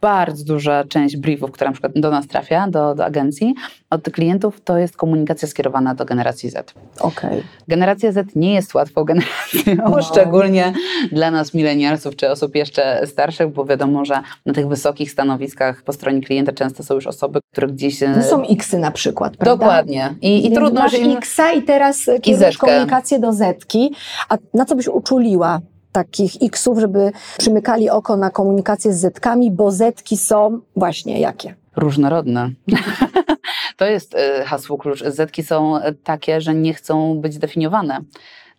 bardzo 0.00 0.44
duża 0.44 0.84
część 0.84 1.16
briefów, 1.16 1.50
która 1.52 1.70
na 1.70 1.72
przykład 1.72 1.92
do 1.96 2.10
nas 2.10 2.26
trafia, 2.26 2.68
do, 2.68 2.94
do 2.94 3.04
agencji, 3.04 3.54
od 3.90 4.02
klientów, 4.02 4.60
to 4.64 4.78
jest 4.78 4.96
komunikacja 4.96 5.48
skierowana 5.48 5.94
do 5.94 6.04
generacji 6.04 6.50
Z. 6.50 6.74
Okej. 7.00 7.42
Generacja 7.68 8.12
Z 8.12 8.36
nie 8.36 8.54
jest 8.54 8.74
łatwą 8.74 9.04
generacją, 9.12 9.90
No. 9.90 10.02
szczególnie 10.02 10.72
dla 11.12 11.30
nas 11.30 11.54
milenialsów 11.54 12.16
czy 12.16 12.30
osób 12.30 12.54
jeszcze 12.56 13.06
starszych, 13.06 13.48
bo 13.52 13.64
wiadomo, 13.64 14.04
że 14.04 14.20
na 14.46 14.52
tych 14.52 14.68
wysokich 14.68 15.10
stanowiskach 15.10 15.82
po 15.82 15.92
stronie 15.92 16.20
klienta 16.20 16.52
często 16.52 16.82
są 16.82 16.94
już 16.94 17.06
osoby, 17.06 17.40
które 17.52 17.66
gdzieś... 17.68 18.02
e, 18.02 18.14
To 18.14 18.22
są 18.22 18.42
X-y 18.42 18.78
na 18.78 18.90
przykład, 18.90 19.36
prawda? 19.36 19.64
Dokładnie. 19.66 20.14
I, 20.22 20.46
i 20.46 20.52
trudno, 20.52 20.80
masz 20.80 20.92
że 20.92 20.98
im... 20.98 21.16
X-a 21.16 21.52
i 21.52 21.62
teraz 21.62 22.06
kierujesz 22.22 22.58
komunikację 22.58 23.18
do 23.18 23.32
Zetki. 23.32 23.94
A 24.28 24.36
na 24.54 24.64
co 24.64 24.76
byś 24.76 24.88
uczuliła 24.88 25.60
takich 25.92 26.32
X-ów, 26.42 26.78
żeby 26.78 27.12
przymykali 27.38 27.90
oko 27.90 28.16
na 28.16 28.30
komunikację 28.30 28.92
z 28.92 29.00
Zetkami, 29.00 29.50
bo 29.50 29.70
Zetki 29.70 30.16
są 30.16 30.60
właśnie 30.76 31.20
jakie? 31.20 31.54
Różnorodne. 31.76 32.50
to 33.76 33.84
jest 33.84 34.14
e, 34.14 34.44
hasło 34.44 34.78
klucz. 34.78 35.04
Zetki 35.04 35.42
są 35.42 35.80
takie, 36.04 36.40
że 36.40 36.54
nie 36.54 36.74
chcą 36.74 37.20
być 37.20 37.38
definiowane. 37.38 38.00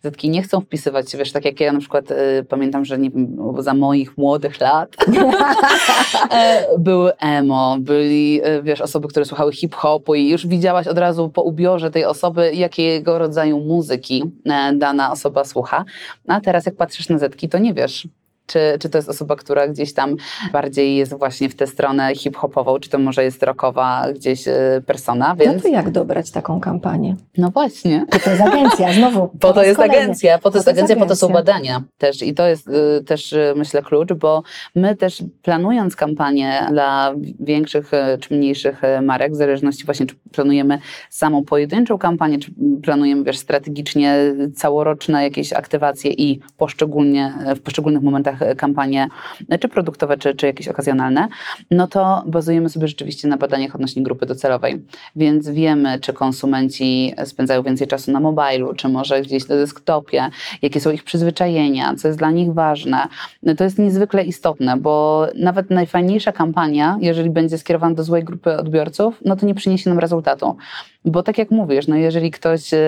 Zetki 0.04 0.30
nie 0.30 0.42
chcą 0.42 0.60
wpisywać 0.60 1.10
się, 1.10 1.18
wiesz, 1.18 1.32
tak 1.32 1.44
jak 1.44 1.60
ja 1.60 1.72
na 1.72 1.80
przykład 1.80 2.10
e, 2.10 2.16
pamiętam, 2.48 2.84
że 2.84 2.98
nie 2.98 3.10
za 3.58 3.74
moich 3.74 4.18
młodych 4.18 4.60
lat 4.60 4.96
e, 6.30 6.66
były 6.78 7.16
emo, 7.16 7.76
byli, 7.80 8.40
e, 8.42 8.62
wiesz, 8.62 8.80
osoby, 8.80 9.08
które 9.08 9.24
słuchały 9.24 9.52
hip-hopu 9.52 10.14
i 10.14 10.28
już 10.28 10.46
widziałaś 10.46 10.86
od 10.86 10.98
razu 10.98 11.28
po 11.28 11.42
ubiorze 11.42 11.90
tej 11.90 12.04
osoby, 12.04 12.54
jakiego 12.54 13.18
rodzaju 13.18 13.60
muzyki 13.60 14.22
e, 14.44 14.72
dana 14.72 15.12
osoba 15.12 15.44
słucha. 15.44 15.84
A 16.28 16.40
teraz 16.40 16.66
jak 16.66 16.76
patrzysz 16.76 17.08
na 17.08 17.18
Zetki, 17.18 17.48
to 17.48 17.58
nie 17.58 17.74
wiesz, 17.74 18.08
czy, 18.46 18.58
czy 18.80 18.88
to 18.88 18.98
jest 18.98 19.08
osoba, 19.08 19.36
która 19.36 19.68
gdzieś 19.68 19.94
tam 19.94 20.16
bardziej 20.52 20.96
jest 20.96 21.18
właśnie 21.18 21.48
w 21.48 21.54
tę 21.54 21.66
stronę 21.66 22.14
hip-hopową, 22.14 22.78
czy 22.80 22.90
to 22.90 22.98
może 22.98 23.24
jest 23.24 23.42
rockowa 23.42 24.06
gdzieś 24.14 24.48
e, 24.48 24.82
persona, 24.86 25.28
No 25.28 25.36
więc 25.36 25.62
to 25.62 25.68
jak 25.68 25.90
dobrać 25.90 26.30
taką 26.30 26.60
kampanię? 26.60 27.16
no 27.38 27.50
właśnie. 27.50 28.06
Bo 28.12 28.18
to 28.18 28.30
jest 28.30 28.42
agencja, 28.42 28.92
znowu. 28.92 29.28
Po 29.40 29.52
to 29.52 29.62
jest 29.62 29.76
kolejny. 29.76 29.96
agencja, 29.96 30.38
po 30.38 30.50
to 30.50 30.58
jest 30.58 30.68
agencja, 30.68 30.96
po 30.96 31.06
to 31.06 31.16
są 31.16 31.28
badania 31.28 31.82
też 31.98 32.22
i 32.22 32.34
to 32.34 32.46
jest 32.46 32.68
y, 32.68 33.04
też 33.04 33.32
y, 33.32 33.52
myślę 33.56 33.82
klucz, 33.82 34.12
bo 34.12 34.42
my 34.74 34.96
też 34.96 35.22
planując 35.42 35.96
kampanię 35.96 36.66
dla 36.70 37.14
większych 37.40 37.94
y, 37.94 38.18
czy 38.20 38.34
mniejszych 38.34 38.84
y, 38.84 39.00
marek, 39.02 39.32
w 39.32 39.36
zależności 39.36 39.84
właśnie 39.84 40.06
czy 40.06 40.14
planujemy 40.32 40.78
samą 41.10 41.44
pojedynczą 41.44 41.98
kampanię, 41.98 42.38
czy 42.38 42.52
planujemy 42.82 43.24
wiesz 43.24 43.38
strategicznie 43.38 44.16
całoroczne 44.56 45.22
jakieś 45.22 45.52
aktywacje 45.52 46.10
i 46.12 46.40
poszczególnie 46.56 47.32
w 47.56 47.60
poszczególnych 47.60 48.02
momentach 48.02 48.33
y, 48.42 48.56
kampanie 48.56 49.08
y, 49.52 49.58
czy 49.58 49.68
produktowe, 49.68 50.18
czy, 50.18 50.34
czy 50.34 50.46
jakieś 50.46 50.68
okazjonalne, 50.68 51.28
no 51.70 51.86
to 51.86 52.22
bazujemy 52.26 52.68
sobie 52.68 52.88
rzeczywiście 52.88 53.28
na 53.28 53.36
badaniach 53.36 53.74
odnośnie 53.74 54.02
grupy 54.02 54.26
docelowej, 54.26 54.82
więc 55.16 55.48
wiemy, 55.48 55.98
czy 56.00 56.12
konsumenci 56.12 57.14
spędzają 57.24 57.62
więcej 57.62 57.86
czasu 57.86 58.12
na 58.12 58.20
mobilu, 58.20 58.74
czy 58.74 58.88
może 58.88 59.22
gdzieś 59.22 59.48
na 59.48 59.56
desktopie, 59.56 60.30
jakie 60.62 60.80
są 60.80 60.90
ich 60.90 61.04
przyzwyczajenia, 61.04 61.94
co 61.94 62.08
jest 62.08 62.18
dla 62.18 62.30
nich 62.30 62.52
ważne. 62.52 63.08
No 63.42 63.54
to 63.54 63.64
jest 63.64 63.78
niezwykle 63.78 64.24
istotne, 64.24 64.76
bo 64.76 65.26
nawet 65.34 65.70
najfajniejsza 65.70 66.32
kampania, 66.32 66.98
jeżeli 67.00 67.30
będzie 67.30 67.58
skierowana 67.58 67.94
do 67.94 68.04
złej 68.04 68.24
grupy 68.24 68.56
odbiorców, 68.56 69.20
no 69.24 69.36
to 69.36 69.46
nie 69.46 69.54
przyniesie 69.54 69.90
nam 69.90 69.98
rezultatu. 69.98 70.56
Bo 71.04 71.22
tak 71.22 71.38
jak 71.38 71.50
mówisz, 71.50 71.86
no 71.86 71.96
jeżeli 71.96 72.30
ktoś 72.30 72.74
e, 72.74 72.78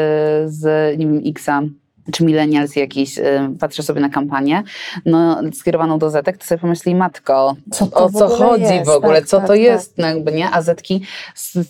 z, 0.46 0.98
nie 0.98 1.06
wiem, 1.06 1.22
Xa 1.26 1.62
czy 2.12 2.24
millennials 2.24 2.76
jakiś, 2.76 3.18
y, 3.18 3.22
patrzę 3.60 3.82
sobie 3.82 4.00
na 4.00 4.08
kampanię, 4.08 4.62
no 5.04 5.40
skierowaną 5.52 5.98
do 5.98 6.10
Zetek, 6.10 6.38
to 6.38 6.44
sobie 6.44 6.58
pomyśli, 6.58 6.94
matko, 6.94 7.56
Co 7.72 7.88
o 7.92 8.10
co 8.10 8.28
chodzi 8.28 8.62
jest? 8.62 8.86
w 8.86 8.88
ogóle, 8.88 9.20
Tak, 9.20 9.28
co 9.28 9.36
tak, 9.36 9.46
to 9.46 9.52
tak. 9.52 9.62
jest, 9.62 9.98
no 9.98 10.06
jakby 10.06 10.32
nie, 10.32 10.50
a 10.50 10.62
Zetki 10.62 11.02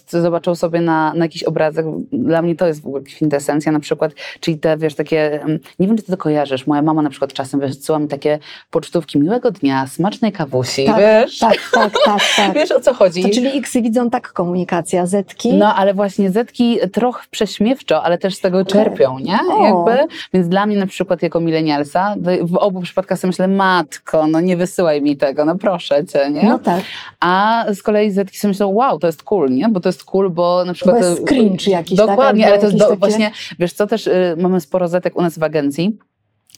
zobaczą 0.09 0.55
sobie 0.55 0.81
na, 0.81 1.15
na 1.15 1.25
jakiś 1.25 1.43
obrazek, 1.43 1.87
dla 2.13 2.43
mnie 2.43 2.57
to 2.57 2.67
jest 2.67 2.83
w 2.83 2.87
ogóle 2.87 3.03
kwintesencja 3.03 3.73
na 3.73 3.81
przykład, 3.81 4.13
czyli 4.41 4.59
te, 4.59 4.77
wiesz, 4.77 4.95
takie, 4.95 5.43
mm, 5.43 5.59
nie 5.79 5.87
wiem, 5.87 5.97
czy 5.97 6.03
ty 6.03 6.13
to 6.13 6.19
kojarzysz, 6.19 6.67
moja 6.67 6.83
mama 6.83 7.03
na 7.03 7.11
przykład 7.11 7.33
czasem 7.33 7.61
wysyła 7.61 7.99
mi 7.99 8.09
takie 8.09 8.39
pocztówki, 8.71 9.19
miłego 9.19 9.51
dnia, 9.51 9.87
smacznej 9.87 10.33
kawusi, 10.33 10.85
Tak, 10.87 10.99
wiesz, 10.99 11.39
tak, 11.39 11.57
tak, 11.73 11.93
tak, 12.05 12.21
tak. 12.37 12.55
wiesz 12.55 12.71
o 12.73 12.81
co 12.81 12.95
chodzi. 12.95 13.23
To 13.23 13.29
czyli 13.29 13.59
X-y 13.59 13.83
widzą 13.83 14.11
tak 14.11 14.33
komunikacja, 14.33 15.07
Zetki? 15.07 15.53
No, 15.55 15.75
ale 15.75 15.95
właśnie 15.95 16.31
Zetki 16.31 16.79
trochę 16.93 17.27
prześmiewczo, 17.31 18.03
ale 18.03 18.19
też 18.19 18.35
z 18.35 18.41
tego 18.41 18.65
czerpią, 18.65 19.19
nie? 19.19 19.39
O. 19.53 19.65
Jakby, 19.65 20.15
Więc 20.33 20.49
dla 20.49 20.67
mnie 20.67 20.77
na 20.77 20.87
przykład 20.87 21.23
jako 21.23 21.41
milenialsa, 21.41 22.15
w 22.43 22.57
obu 22.57 22.81
przypadkach 22.81 23.19
sobie 23.19 23.29
myślę, 23.29 23.49
matko, 23.49 24.27
no 24.27 24.41
nie 24.41 24.57
wysyłaj 24.57 25.03
mi 25.03 25.17
tego, 25.17 25.45
no 25.45 25.57
proszę 25.59 26.05
cię, 26.05 26.31
nie? 26.31 26.43
No 26.43 26.59
tak. 26.59 26.85
A 27.21 27.65
z 27.75 27.83
kolei 27.83 28.11
zetki 28.11 28.39
sobie 28.39 28.51
myślą, 28.51 28.69
wow, 28.69 28.99
to 28.99 29.07
jest 29.07 29.23
cool, 29.23 29.51
nie? 29.51 29.69
Bo 29.69 29.81
to 29.81 29.89
jest 29.89 30.05
cool, 30.05 30.31
bo 30.31 30.65
na 30.65 30.75
przykład... 30.75 31.01
Bo 31.01 31.07
jest 31.07 31.27
cringe 31.27 31.71
jakiś, 31.71 31.99
tak? 31.99 32.07
Dokładnie, 32.07 32.45
Albo 32.45 32.53
ale 32.53 32.61
to 32.61 32.67
jest 32.67 32.79
do, 32.79 32.85
takie- 32.85 32.99
właśnie, 32.99 33.31
wiesz 33.59 33.73
co, 33.73 33.87
też 33.87 34.07
y, 34.07 34.35
mamy 34.39 34.61
sporo 34.61 34.89
zetek 34.89 35.17
u 35.17 35.23
nas 35.23 35.39
w 35.39 35.43
agencji 35.43 35.99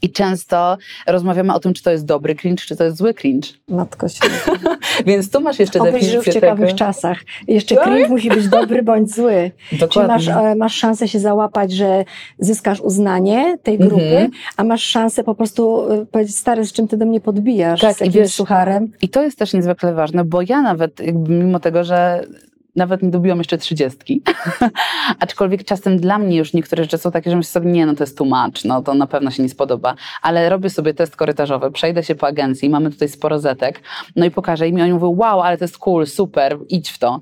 i 0.02 0.10
często 0.12 0.78
rozmawiamy 1.06 1.54
o 1.54 1.60
tym, 1.60 1.74
czy 1.74 1.82
to 1.82 1.90
jest 1.90 2.04
dobry 2.04 2.34
cringe, 2.34 2.62
czy 2.64 2.76
to 2.76 2.84
jest 2.84 2.96
zły 2.96 3.14
cringe. 3.14 3.48
Matko 3.68 4.08
się. 4.14 4.20
Więc 5.06 5.30
tu 5.30 5.40
masz 5.40 5.58
jeszcze 5.58 5.80
Obyś 5.80 6.04
żył 6.04 6.22
w 6.22 6.24
ciekawych 6.24 6.74
czasach. 6.74 7.18
Jeszcze 7.48 7.74
Tak? 7.74 7.84
cringe 7.84 8.08
musi 8.08 8.28
być 8.28 8.48
dobry 8.48 8.82
bądź 8.82 9.14
zły. 9.14 9.50
Czy 9.70 9.76
Dokładnie. 9.78 10.14
masz, 10.14 10.28
e, 10.28 10.54
masz 10.54 10.74
szansę 10.74 11.08
się 11.08 11.18
załapać, 11.18 11.72
że 11.72 12.04
zyskasz 12.38 12.80
uznanie 12.80 13.58
tej 13.62 13.78
grupy, 13.78 14.04
Mhm. 14.04 14.30
a 14.56 14.64
masz 14.64 14.82
szansę 14.82 15.24
po 15.24 15.34
prostu 15.34 15.92
e, 15.92 16.06
powiedzieć, 16.06 16.36
stary, 16.36 16.64
z 16.64 16.72
czym 16.72 16.88
ty 16.88 16.96
do 16.96 17.06
mnie 17.06 17.20
podbijasz? 17.20 17.80
Tak, 17.80 17.96
z 17.96 18.00
i 18.00 18.04
jakimś 18.04 18.16
wiesz- 18.16 18.34
sucharem? 18.34 18.92
I 19.02 19.08
to 19.08 19.22
jest 19.22 19.38
też 19.38 19.52
niezwykle 19.52 19.94
ważne, 19.94 20.24
bo 20.24 20.42
ja 20.48 20.62
nawet, 20.62 21.00
mimo 21.28 21.60
tego, 21.60 21.84
że 21.84 22.24
nawet 22.78 23.02
nie 23.02 23.10
dobiłam 23.10 23.38
jeszcze 23.38 23.58
trzydziestki, 23.58 24.22
aczkolwiek 25.20 25.64
czasem 25.64 25.98
dla 25.98 26.18
mnie 26.18 26.36
już 26.36 26.52
niektóre 26.52 26.84
rzeczy 26.84 26.98
są 26.98 27.10
takie, 27.10 27.30
że 27.30 27.36
myślę 27.36 27.50
sobie, 27.50 27.72
nie, 27.72 27.86
no 27.86 27.94
to 27.94 28.02
jest 28.02 28.20
much, 28.20 28.64
no 28.64 28.82
to 28.82 28.94
na 28.94 29.06
pewno 29.06 29.30
się 29.30 29.42
nie 29.42 29.48
spodoba, 29.48 29.94
ale 30.22 30.48
robię 30.48 30.70
sobie 30.70 30.94
test 30.94 31.16
korytarzowy, 31.16 31.70
przejdę 31.70 32.04
się 32.04 32.14
po 32.14 32.26
agencji, 32.26 32.70
mamy 32.70 32.90
tutaj 32.90 33.08
sporo 33.08 33.38
zetek, 33.38 33.82
no 34.16 34.24
i 34.24 34.30
pokażę 34.30 34.68
im 34.68 34.78
i 34.78 34.82
oni 34.82 34.92
mówią, 34.92 35.14
wow, 35.18 35.40
ale 35.40 35.58
to 35.58 35.64
jest 35.64 35.78
cool, 35.78 36.06
super, 36.06 36.58
idź 36.68 36.90
w 36.90 36.98
to. 36.98 37.20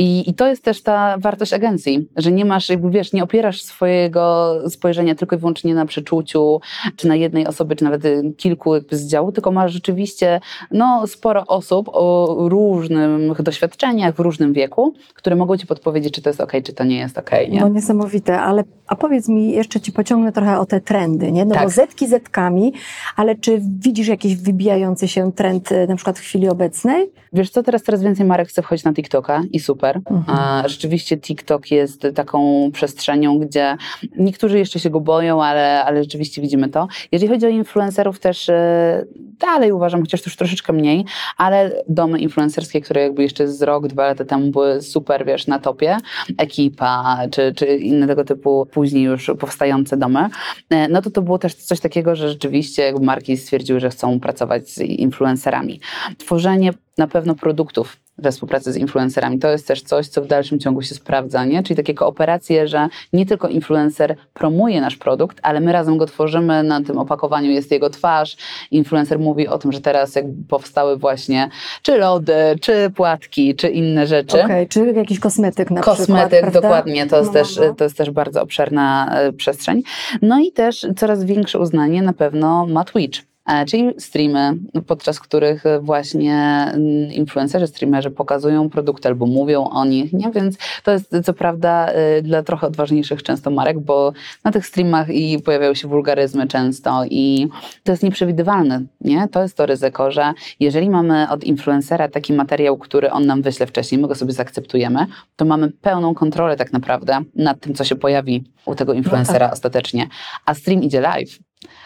I, 0.00 0.30
I 0.30 0.34
to 0.34 0.46
jest 0.46 0.64
też 0.64 0.82
ta 0.82 1.18
wartość 1.18 1.52
agencji, 1.52 2.08
że 2.16 2.32
nie 2.32 2.44
masz, 2.44 2.68
jakby 2.68 2.90
wiesz, 2.90 3.12
nie 3.12 3.24
opierasz 3.24 3.62
swojego 3.62 4.54
spojrzenia 4.68 5.14
tylko 5.14 5.36
i 5.36 5.38
wyłącznie 5.38 5.74
na 5.74 5.86
przeczuciu, 5.86 6.60
czy 6.96 7.08
na 7.08 7.16
jednej 7.16 7.46
osobie, 7.46 7.76
czy 7.76 7.84
nawet 7.84 8.04
y, 8.04 8.32
kilku 8.36 8.74
jakby 8.74 8.96
z 8.96 9.06
działu, 9.06 9.32
tylko 9.32 9.52
masz 9.52 9.72
rzeczywiście 9.72 10.40
no, 10.70 11.06
sporo 11.06 11.46
osób 11.46 11.88
o 11.92 12.36
różnych 12.48 13.42
doświadczeniach, 13.42 14.14
w 14.14 14.20
różnym 14.20 14.52
wieku, 14.52 14.94
które 15.14 15.36
mogą 15.36 15.56
ci 15.56 15.66
podpowiedzieć, 15.66 16.14
czy 16.14 16.22
to 16.22 16.30
jest 16.30 16.40
ok, 16.40 16.52
czy 16.64 16.72
to 16.72 16.84
nie 16.84 16.98
jest 16.98 17.18
ok. 17.18 17.30
Nie? 17.50 17.60
No 17.60 17.68
niesamowite, 17.68 18.40
ale 18.40 18.64
a 18.86 18.96
powiedz 18.96 19.28
mi, 19.28 19.52
jeszcze 19.52 19.80
ci 19.80 19.92
pociągnę 19.92 20.32
trochę 20.32 20.58
o 20.58 20.66
te 20.66 20.80
trendy, 20.80 21.32
nie? 21.32 21.44
No 21.44 21.54
Tak. 21.54 21.64
bo 21.64 21.70
zetki 21.70 22.08
zetkami, 22.08 22.72
ale 23.16 23.34
czy 23.34 23.60
widzisz 23.80 24.08
jakiś 24.08 24.36
wybijający 24.36 25.08
się 25.08 25.32
trend 25.32 25.72
e, 25.72 25.86
na 25.86 25.96
przykład 25.96 26.18
w 26.18 26.22
chwili 26.22 26.48
obecnej? 26.48 27.10
Wiesz 27.32 27.50
co, 27.50 27.62
teraz 27.62 27.82
coraz 27.82 28.02
więcej 28.02 28.26
marek 28.26 28.48
chce 28.48 28.62
wchodzić 28.62 28.84
na 28.84 28.92
TikToka 28.92 29.42
i 29.52 29.60
super. 29.60 29.89
Mhm. 29.96 30.38
A, 30.38 30.68
rzeczywiście 30.68 31.18
TikTok 31.18 31.70
jest 31.70 32.06
taką 32.14 32.70
przestrzenią, 32.72 33.38
gdzie 33.38 33.76
niektórzy 34.16 34.58
jeszcze 34.58 34.80
się 34.80 34.90
go 34.90 35.00
boją, 35.00 35.44
ale, 35.44 35.84
ale 35.84 36.02
rzeczywiście 36.02 36.42
widzimy 36.42 36.68
to. 36.68 36.88
Jeżeli 37.12 37.32
chodzi 37.32 37.46
o 37.46 37.48
influencerów 37.48 38.20
też 38.20 38.48
e, 38.48 39.04
dalej 39.16 39.72
uważam, 39.72 40.00
chociaż 40.00 40.26
już 40.26 40.36
troszeczkę 40.36 40.72
mniej, 40.72 41.04
ale 41.36 41.82
domy 41.88 42.18
influencerskie, 42.18 42.80
które 42.80 43.02
jakby 43.02 43.22
jeszcze 43.22 43.48
z 43.48 43.62
rok, 43.62 43.86
dwa 43.86 44.06
lata 44.06 44.24
temu 44.24 44.50
były 44.50 44.82
super, 44.82 45.26
wiesz, 45.26 45.46
na 45.46 45.58
topie, 45.58 45.96
ekipa, 46.38 47.18
czy, 47.30 47.54
czy 47.56 47.66
inne 47.66 48.06
tego 48.06 48.24
typu 48.24 48.66
później 48.66 49.02
już 49.02 49.30
powstające 49.38 49.96
domy, 49.96 50.28
e, 50.70 50.88
no 50.88 51.02
to 51.02 51.10
to 51.10 51.22
było 51.22 51.38
też 51.38 51.54
coś 51.54 51.80
takiego, 51.80 52.16
że 52.16 52.28
rzeczywiście 52.28 52.82
jakby 52.82 53.04
marki 53.04 53.36
stwierdziły, 53.36 53.80
że 53.80 53.90
chcą 53.90 54.20
pracować 54.20 54.68
z 54.68 54.78
influencerami. 54.78 55.80
Tworzenie 56.18 56.72
na 56.98 57.06
pewno 57.06 57.34
produktów 57.34 57.96
we 58.20 58.32
współpracy 58.32 58.72
z 58.72 58.76
influencerami. 58.76 59.38
To 59.38 59.50
jest 59.50 59.68
też 59.68 59.82
coś, 59.82 60.08
co 60.08 60.22
w 60.22 60.26
dalszym 60.26 60.58
ciągu 60.58 60.82
się 60.82 60.94
sprawdza, 60.94 61.44
nie? 61.44 61.62
Czyli 61.62 61.76
takie 61.76 61.94
kooperacje, 61.94 62.68
że 62.68 62.88
nie 63.12 63.26
tylko 63.26 63.48
influencer 63.48 64.16
promuje 64.34 64.80
nasz 64.80 64.96
produkt, 64.96 65.38
ale 65.42 65.60
my 65.60 65.72
razem 65.72 65.98
go 65.98 66.06
tworzymy, 66.06 66.62
na 66.62 66.82
tym 66.82 66.98
opakowaniu 66.98 67.50
jest 67.50 67.70
jego 67.70 67.90
twarz. 67.90 68.36
Influencer 68.70 69.18
mówi 69.18 69.48
o 69.48 69.58
tym, 69.58 69.72
że 69.72 69.80
teraz 69.80 70.14
jakby 70.14 70.48
powstały 70.48 70.96
właśnie 70.96 71.48
czy 71.82 71.98
lody, 71.98 72.34
czy 72.60 72.90
płatki, 72.90 73.54
czy 73.54 73.68
inne 73.68 74.06
rzeczy. 74.06 74.44
Okej, 74.44 74.68
czy 74.68 74.92
jakiś 74.92 75.20
kosmetyk 75.20 75.70
na 75.70 75.80
przykład, 75.80 75.98
Kosmetyk, 75.98 76.50
dokładnie, 76.50 77.06
to 77.06 77.18
jest, 77.18 77.28
No, 77.28 77.32
też, 77.32 77.56
no, 77.56 77.64
no. 77.66 77.74
to 77.74 77.84
jest 77.84 77.96
też 77.96 78.10
bardzo 78.10 78.42
obszerna 78.42 79.10
e, 79.14 79.32
przestrzeń. 79.32 79.82
No 80.22 80.40
i 80.40 80.52
też 80.52 80.86
coraz 80.96 81.24
większe 81.24 81.58
uznanie 81.58 82.02
na 82.02 82.12
pewno 82.12 82.66
ma 82.66 82.84
Twitch. 82.84 83.29
E, 83.50 83.66
Czyli 83.66 83.94
streamy, 83.98 84.52
podczas 84.86 85.20
których 85.20 85.64
właśnie 85.80 86.34
mm, 86.72 87.12
influencerzy, 87.12 87.66
streamerzy 87.66 88.10
pokazują 88.10 88.70
produkty 88.70 89.08
albo 89.08 89.26
mówią 89.26 89.64
o 89.64 89.84
nich, 89.84 90.12
nie? 90.12 90.30
Więc 90.30 90.56
to 90.84 90.90
jest 90.92 91.14
co 91.24 91.32
prawda 91.32 91.92
y, 92.18 92.22
dla 92.22 92.42
trochę 92.42 92.66
odważniejszych 92.66 93.22
często 93.22 93.50
marek, 93.50 93.80
bo 93.80 94.12
na 94.44 94.52
tych 94.52 94.66
streamach 94.66 95.08
i 95.10 95.38
pojawiają 95.38 95.74
się 95.74 95.88
wulgaryzmy 95.88 96.46
często 96.46 97.04
i 97.10 97.48
to 97.84 97.92
jest 97.92 98.02
nieprzewidywalne, 98.02 98.82
nie? 99.00 99.28
To 99.28 99.42
jest 99.42 99.56
to 99.56 99.66
ryzyko, 99.66 100.10
że 100.10 100.32
jeżeli 100.60 100.90
mamy 100.90 101.30
od 101.30 101.44
influencera 101.44 102.08
taki 102.08 102.32
materiał, 102.32 102.78
który 102.78 103.10
on 103.10 103.26
nam 103.26 103.42
wyśle 103.42 103.66
wcześniej, 103.66 104.00
my 104.00 104.08
go 104.08 104.14
sobie 104.14 104.32
zaakceptujemy, 104.32 105.06
to 105.36 105.44
mamy 105.44 105.70
pełną 105.70 106.14
kontrolę 106.14 106.56
tak 106.56 106.72
naprawdę 106.72 107.20
nad 107.34 107.60
tym, 107.60 107.74
co 107.74 107.84
się 107.84 107.96
pojawi 107.96 108.44
u 108.64 108.74
tego 108.74 108.92
influencera 108.92 109.50
ostatecznie. 109.50 110.08
A 110.46 110.54
stream 110.54 110.82
idzie 110.82 111.00
live. 111.00 111.38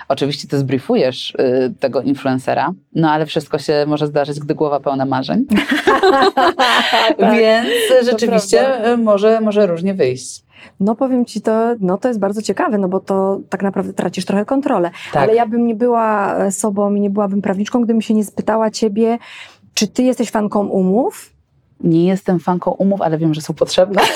Oczywiście 0.08 0.48
ty 0.48 0.58
zbriefujesz 0.58 1.30
y, 1.30 1.74
tego 1.80 2.02
influencera, 2.02 2.72
no 2.94 3.10
ale 3.10 3.26
wszystko 3.26 3.58
się 3.58 3.84
może 3.86 4.06
zdarzyć, 4.06 4.40
gdy 4.40 4.54
głowa 4.54 4.80
pełna 4.80 5.04
marzeń. 5.04 5.44
Tak, 7.18 7.38
Więc 7.38 7.68
rzeczywiście 8.10 8.92
y, 8.92 8.96
może, 8.96 9.40
może 9.40 9.66
różnie 9.66 9.94
wyjść. 9.94 10.44
No 10.80 10.94
powiem 10.94 11.24
ci, 11.24 11.40
to, 11.40 11.74
no 11.80 11.98
to 11.98 12.08
jest 12.08 12.20
bardzo 12.20 12.42
ciekawe, 12.42 12.78
no 12.78 12.88
bo 12.88 13.00
to 13.00 13.40
tak 13.48 13.62
naprawdę 13.62 13.92
tracisz 13.92 14.24
trochę 14.24 14.44
kontrolę. 14.44 14.90
Tak. 15.12 15.22
Ale 15.22 15.34
ja 15.34 15.46
bym 15.46 15.66
nie 15.66 15.74
była 15.74 16.36
sobą 16.50 16.94
i 16.94 17.00
nie 17.00 17.10
byłabym 17.10 17.42
prawniczką, 17.42 17.82
gdybym 17.82 18.02
się 18.02 18.14
nie 18.14 18.24
spytała 18.24 18.70
ciebie, 18.70 19.18
czy 19.74 19.88
ty 19.88 20.02
jesteś 20.02 20.30
fanką 20.30 20.66
umów? 20.66 21.30
Nie 21.80 22.06
jestem 22.06 22.40
fanką 22.40 22.70
umów, 22.70 23.02
ale 23.02 23.18
wiem, 23.18 23.34
że 23.34 23.40
są 23.40 23.54
potrzebne. 23.54 24.02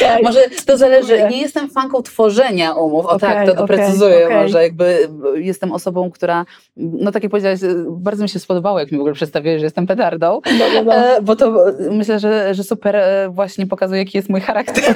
Tak. 0.00 0.22
Może 0.22 0.40
to 0.66 0.76
zależy. 0.76 1.28
Nie 1.30 1.40
jestem 1.40 1.70
fanką 1.70 2.02
tworzenia 2.02 2.72
umów. 2.72 3.06
O 3.06 3.08
Okej, 3.10 3.28
tak, 3.30 3.46
to 3.46 3.54
doprecyzuję 3.54 4.24
okej. 4.26 4.36
może. 4.36 4.62
Jakby 4.62 5.08
jestem 5.34 5.72
osobą, 5.72 6.10
która, 6.10 6.44
no 6.76 7.12
tak 7.12 7.22
jak 7.22 7.30
powiedziałaś, 7.30 7.58
bardzo 7.88 8.22
mi 8.22 8.28
się 8.28 8.38
spodobało, 8.38 8.78
jak 8.80 8.92
mi 8.92 8.98
w 8.98 9.00
ogóle 9.00 9.14
przedstawiłeś, 9.14 9.60
że 9.60 9.66
jestem 9.66 9.86
petardą. 9.86 10.40
No, 10.58 10.64
no, 10.74 10.82
no. 10.84 10.94
E, 10.94 11.22
bo 11.22 11.36
to 11.36 11.64
myślę, 11.90 12.18
że, 12.18 12.54
że 12.54 12.64
super 12.64 12.96
e, 12.96 13.28
właśnie 13.30 13.66
pokazuje, 13.66 14.00
jaki 14.00 14.18
jest 14.18 14.28
mój 14.28 14.40
charakter. 14.40 14.94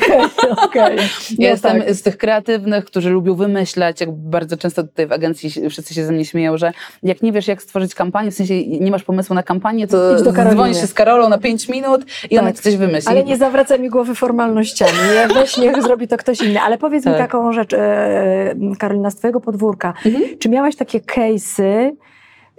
Okej. 0.65 0.97
Ja 1.39 1.49
No 1.49 1.53
jestem 1.53 1.81
tak. 1.83 1.91
z 1.95 2.03
tych 2.03 2.17
kreatywnych, 2.19 2.85
którzy 2.85 3.11
lubią 3.11 3.35
wymyślać, 3.35 4.01
jak 4.01 4.13
bardzo 4.13 4.57
często 4.57 4.83
tutaj 4.83 5.07
w 5.07 5.13
agencji 5.13 5.51
wszyscy 5.71 5.95
się 5.95 6.05
ze 6.05 6.13
mnie 6.13 6.25
śmieją, 6.25 6.57
że 6.59 6.73
jak 7.03 7.23
nie 7.23 7.33
wiesz, 7.33 7.49
jak 7.49 7.63
stworzyć 7.63 7.95
kampanię, 7.95 8.31
w 8.31 8.35
sensie 8.35 8.67
nie 8.67 8.91
masz 8.91 9.03
pomysłu 9.03 9.35
na 9.35 9.43
kampanię, 9.43 9.87
to 9.87 10.17
dzwonisz 10.51 10.81
się 10.81 10.87
z 10.87 10.95
Karolą 10.95 11.29
na 11.29 11.39
5 11.39 11.69
minut 11.69 12.01
i 12.31 12.39
ona 12.39 12.49
Tak. 12.49 12.57
ci 12.57 12.63
coś 12.63 12.77
wymyśli. 12.77 13.11
Ale 13.11 13.25
nie 13.25 13.37
zawracaj 13.37 13.81
mi 13.81 13.89
głowy 13.89 14.15
Nie, 14.85 15.35
weź, 15.35 15.57
niech 15.57 15.83
zrobi 15.83 16.09
to 16.09 16.17
ktoś 16.17 16.41
inny. 16.41 16.61
Ale 16.61 16.79
powiedz 16.79 17.07
mi 17.07 17.13
Tak. 17.13 17.21
taką 17.21 17.53
rzecz, 17.53 17.73
e, 17.73 18.55
Karolina, 18.79 19.11
z 19.11 19.17
twojego 19.17 19.41
podwórka. 19.41 19.95
Mhm. 20.07 20.39
Czy 20.39 20.49
miałaś 20.49 20.77
takie 20.77 21.01
case'y, 21.01 21.91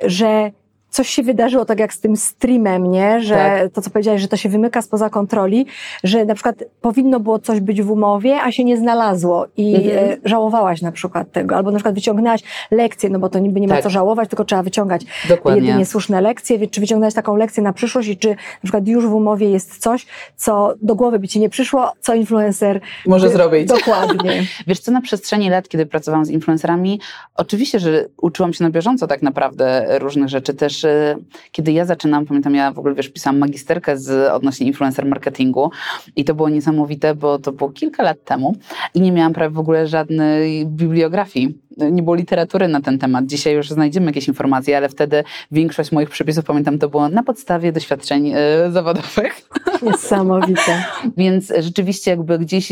że 0.03 0.51
coś 0.89 1.09
się 1.09 1.23
wydarzyło, 1.23 1.65
tak 1.65 1.79
jak 1.79 1.93
z 1.93 1.99
tym 1.99 2.17
streamem, 2.17 2.91
nie? 2.91 3.21
Że 3.21 3.35
Tak. 3.35 3.71
to, 3.73 3.81
co 3.81 3.89
powiedziałeś, 3.89 4.21
że 4.21 4.27
to 4.27 4.37
się 4.37 4.49
wymyka 4.49 4.81
spoza 4.81 5.09
kontroli, 5.09 5.65
że 6.03 6.25
na 6.25 6.33
przykład 6.33 6.55
powinno 6.81 7.19
było 7.19 7.39
coś 7.39 7.59
być 7.59 7.81
w 7.81 7.91
umowie, 7.91 8.41
a 8.41 8.51
się 8.51 8.63
nie 8.63 8.77
znalazło 8.77 9.45
i 9.57 9.75
Mhm. 9.75 10.09
e, 10.11 10.17
żałowałaś 10.25 10.81
na 10.81 10.91
przykład 10.91 11.31
tego, 11.31 11.55
albo 11.55 11.71
na 11.71 11.77
przykład 11.77 11.95
wyciągnęłaś 11.95 12.41
lekcję, 12.71 13.09
no 13.09 13.19
bo 13.19 13.29
to 13.29 13.39
niby 13.39 13.59
nie 13.59 13.67
ma 13.67 13.73
Tak. 13.75 13.83
co 13.83 13.89
żałować, 13.89 14.29
tylko 14.29 14.45
trzeba 14.45 14.63
wyciągać 14.63 15.01
Dokładnie. 15.29 15.61
jedynie 15.67 15.85
słuszne 15.85 16.21
lekcje, 16.21 16.67
czy 16.67 16.79
wyciągnąłeś 16.81 17.13
taką 17.13 17.35
lekcję 17.35 17.63
na 17.63 17.73
przyszłość 17.73 18.07
i 18.09 18.17
czy 18.17 18.29
na 18.29 18.35
przykład 18.63 18.87
już 18.87 19.05
w 19.07 19.13
umowie 19.13 19.49
jest 19.49 19.77
coś, 19.77 20.05
co 20.35 20.73
do 20.81 20.95
głowy 20.95 21.19
by 21.19 21.27
ci 21.27 21.39
nie 21.39 21.49
przyszło, 21.49 21.91
co 22.01 22.13
influencer 22.15 22.79
Może 23.07 23.27
by- 23.27 23.33
zrobić. 23.33 23.67
Dokładnie. 23.77 24.43
Wiesz 24.67 24.79
co, 24.79 24.91
na 24.91 25.01
przestrzeni 25.01 25.49
lat, 25.49 25.67
kiedy 25.69 25.85
pracowałam 25.85 26.25
z 26.25 26.29
influencerami, 26.29 26.99
oczywiście, 27.35 27.79
że 27.79 28.05
uczyłam 28.21 28.53
się 28.53 28.63
na 28.63 28.69
bieżąco 28.69 29.07
tak 29.07 29.21
naprawdę 29.21 29.99
różnych 29.99 30.29
rzeczy. 30.29 30.53
Też 30.53 30.76
e, 30.85 31.15
kiedy 31.51 31.71
ja 31.71 31.85
zaczynam, 31.85 32.25
pamiętam, 32.25 32.55
ja 32.55 32.71
w 32.71 32.79
ogóle, 32.79 32.95
wiesz, 32.95 33.09
pisałam 33.09 33.37
magisterkę 33.37 33.97
z 33.97 34.31
odnośnie 34.31 34.67
influencer 34.67 35.05
marketingu 35.05 35.71
i 36.15 36.25
to 36.25 36.35
było 36.35 36.49
niesamowite, 36.49 37.15
bo 37.15 37.39
to 37.39 37.51
było 37.51 37.69
kilka 37.69 38.03
lat 38.03 38.23
temu 38.23 38.55
i 38.93 39.01
nie 39.01 39.11
miałam 39.11 39.33
prawie 39.33 39.55
w 39.55 39.59
ogóle 39.59 39.87
żadnej 39.87 40.65
bibliografii. 40.65 41.57
Nie 41.91 42.03
było 42.03 42.15
literatury 42.15 42.67
na 42.67 42.81
ten 42.81 42.99
temat. 42.99 43.25
Dzisiaj 43.25 43.53
już 43.53 43.69
znajdziemy 43.69 44.05
jakieś 44.05 44.27
informacje, 44.27 44.77
ale 44.77 44.89
wtedy 44.89 45.23
większość 45.51 45.91
moich 45.91 46.09
przepisów, 46.09 46.45
pamiętam, 46.45 46.79
to 46.79 46.89
było 46.89 47.09
na 47.09 47.23
podstawie 47.23 47.71
doświadczeń 47.71 48.31
e, 48.35 48.37
zawodowych. 48.71 49.49
Niesamowite. 49.81 50.83
Więc 51.17 51.53
rzeczywiście 51.59 52.11
jakby 52.11 52.39
gdzieś 52.39 52.69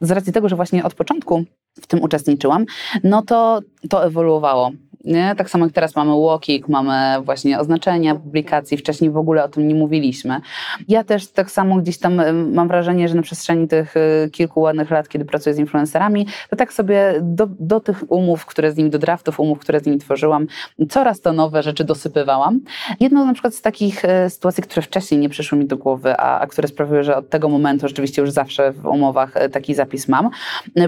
z 0.00 0.10
racji 0.10 0.32
tego, 0.32 0.48
że 0.48 0.56
właśnie 0.56 0.84
od 0.84 0.94
początku 0.94 1.44
w 1.80 1.86
tym 1.86 2.02
uczestniczyłam, 2.02 2.64
no 3.04 3.22
to 3.22 3.60
to 3.90 4.06
ewoluowało. 4.06 4.70
Nie? 5.06 5.34
Tak 5.36 5.50
samo 5.50 5.64
jak 5.64 5.74
teraz 5.74 5.96
mamy 5.96 6.12
walking, 6.26 6.68
mamy 6.68 7.22
właśnie 7.24 7.58
oznaczenia 7.58 8.14
publikacji, 8.14 8.76
wcześniej 8.76 9.10
w 9.10 9.16
ogóle 9.16 9.44
o 9.44 9.48
tym 9.48 9.68
nie 9.68 9.74
mówiliśmy. 9.74 10.40
Ja 10.88 11.04
też 11.04 11.28
tak 11.28 11.50
samo 11.50 11.76
gdzieś 11.76 11.98
tam 11.98 12.20
y, 12.20 12.32
mam 12.32 12.68
wrażenie, 12.68 13.08
że 13.08 13.14
na 13.14 13.22
przestrzeni 13.22 13.68
tych 13.68 13.96
y, 13.96 14.30
kilku 14.30 14.60
ładnych 14.60 14.90
lat, 14.90 15.08
kiedy 15.08 15.24
pracuję 15.24 15.54
z 15.54 15.58
influencerami, 15.58 16.26
to 16.50 16.56
tak 16.56 16.72
sobie 16.72 17.14
do, 17.22 17.46
do 17.46 17.80
tych 17.80 18.12
umów, 18.12 18.46
które 18.46 18.72
z 18.72 18.76
nimi, 18.76 18.90
do 18.90 18.98
draftów 18.98 19.40
umów, 19.40 19.58
które 19.58 19.80
z 19.80 19.86
nimi 19.86 19.98
tworzyłam, 19.98 20.46
coraz 20.90 21.20
to 21.20 21.32
nowe 21.32 21.62
rzeczy 21.62 21.84
dosypywałam. 21.84 22.60
Jedną 23.00 23.26
na 23.26 23.32
przykład 23.32 23.54
z 23.54 23.62
takich 23.62 24.04
y, 24.04 24.30
sytuacji, 24.30 24.62
które 24.62 24.82
wcześniej 24.82 25.20
nie 25.20 25.28
przyszły 25.28 25.58
mi 25.58 25.66
do 25.66 25.76
głowy, 25.76 26.16
a, 26.16 26.40
a 26.40 26.46
które 26.46 26.68
sprawiły, 26.68 27.04
że 27.04 27.16
od 27.16 27.30
tego 27.30 27.48
momentu 27.48 27.88
rzeczywiście 27.88 28.22
już 28.22 28.30
zawsze 28.30 28.72
w 28.72 28.86
umowach 28.86 29.34
taki 29.52 29.74
zapis 29.74 30.08
mam, 30.08 30.30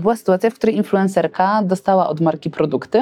była 0.01 0.17
sytuacja, 0.17 0.51
w 0.51 0.55
której 0.55 0.77
influencerka 0.77 1.63
dostała 1.63 2.09
od 2.09 2.21
marki 2.21 2.51
produkty, 2.51 2.99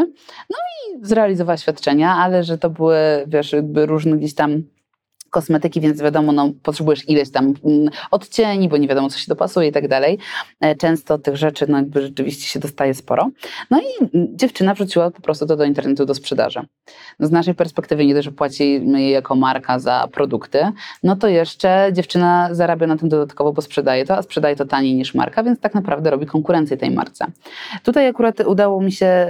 no 0.50 0.56
i 0.56 1.05
zrealizowała 1.08 1.56
świadczenia, 1.56 2.14
ale 2.14 2.44
że 2.44 2.58
to 2.58 2.70
były, 2.70 2.96
wiesz, 3.26 3.52
jakby 3.52 3.86
różne 3.86 4.16
gdzieś 4.16 4.34
tam 4.34 4.62
kosmetyki, 5.30 5.80
więc 5.80 6.02
wiadomo, 6.02 6.32
no, 6.32 6.50
potrzebujesz 6.62 7.08
ileś 7.08 7.30
tam 7.30 7.54
mm, 7.64 7.88
odcieni, 8.10 8.68
bo 8.68 8.76
nie 8.76 8.88
wiadomo, 8.88 9.08
co 9.08 9.18
się 9.18 9.26
dopasuje 9.28 9.68
i 9.68 9.72
tak 9.72 9.88
dalej. 9.88 10.18
E, 10.60 10.74
często 10.74 11.18
tych 11.18 11.36
rzeczy 11.36 11.66
no, 11.68 11.76
jakby 11.78 12.02
rzeczywiście 12.02 12.48
się 12.48 12.60
dostaje 12.60 12.94
sporo. 12.94 13.30
No 13.70 13.80
i 13.80 14.08
dziewczyna 14.36 14.74
wrzuciła 14.74 15.10
po 15.10 15.22
prostu 15.22 15.46
to 15.46 15.56
do 15.56 15.64
internetu 15.64 16.06
do 16.06 16.14
sprzedaży. 16.14 16.60
No, 17.18 17.26
z 17.26 17.30
naszej 17.30 17.54
perspektywy 17.54 18.06
nie 18.06 18.14
dość, 18.14 18.24
że 18.24 18.32
płacimy 18.32 19.02
jej 19.02 19.12
jako 19.12 19.34
marka 19.34 19.78
za 19.78 20.08
produkty, 20.12 20.58
no 21.02 21.16
to 21.16 21.28
jeszcze 21.28 21.90
dziewczyna 21.92 22.48
zarabia 22.52 22.86
na 22.86 22.96
tym 22.96 23.08
dodatkowo, 23.08 23.52
bo 23.52 23.62
sprzedaje 23.62 24.04
to, 24.04 24.16
a 24.16 24.22
sprzedaje 24.22 24.56
to 24.56 24.64
taniej 24.64 24.94
niż 24.94 25.14
marka, 25.14 25.42
więc 25.42 25.60
tak 25.60 25.74
naprawdę 25.74 26.10
robi 26.10 26.26
konkurencję 26.26 26.76
tej 26.76 26.90
marce. 26.90 27.26
Tutaj 27.82 28.08
akurat 28.08 28.40
udało 28.40 28.80
mi 28.80 28.92
się 28.92 29.26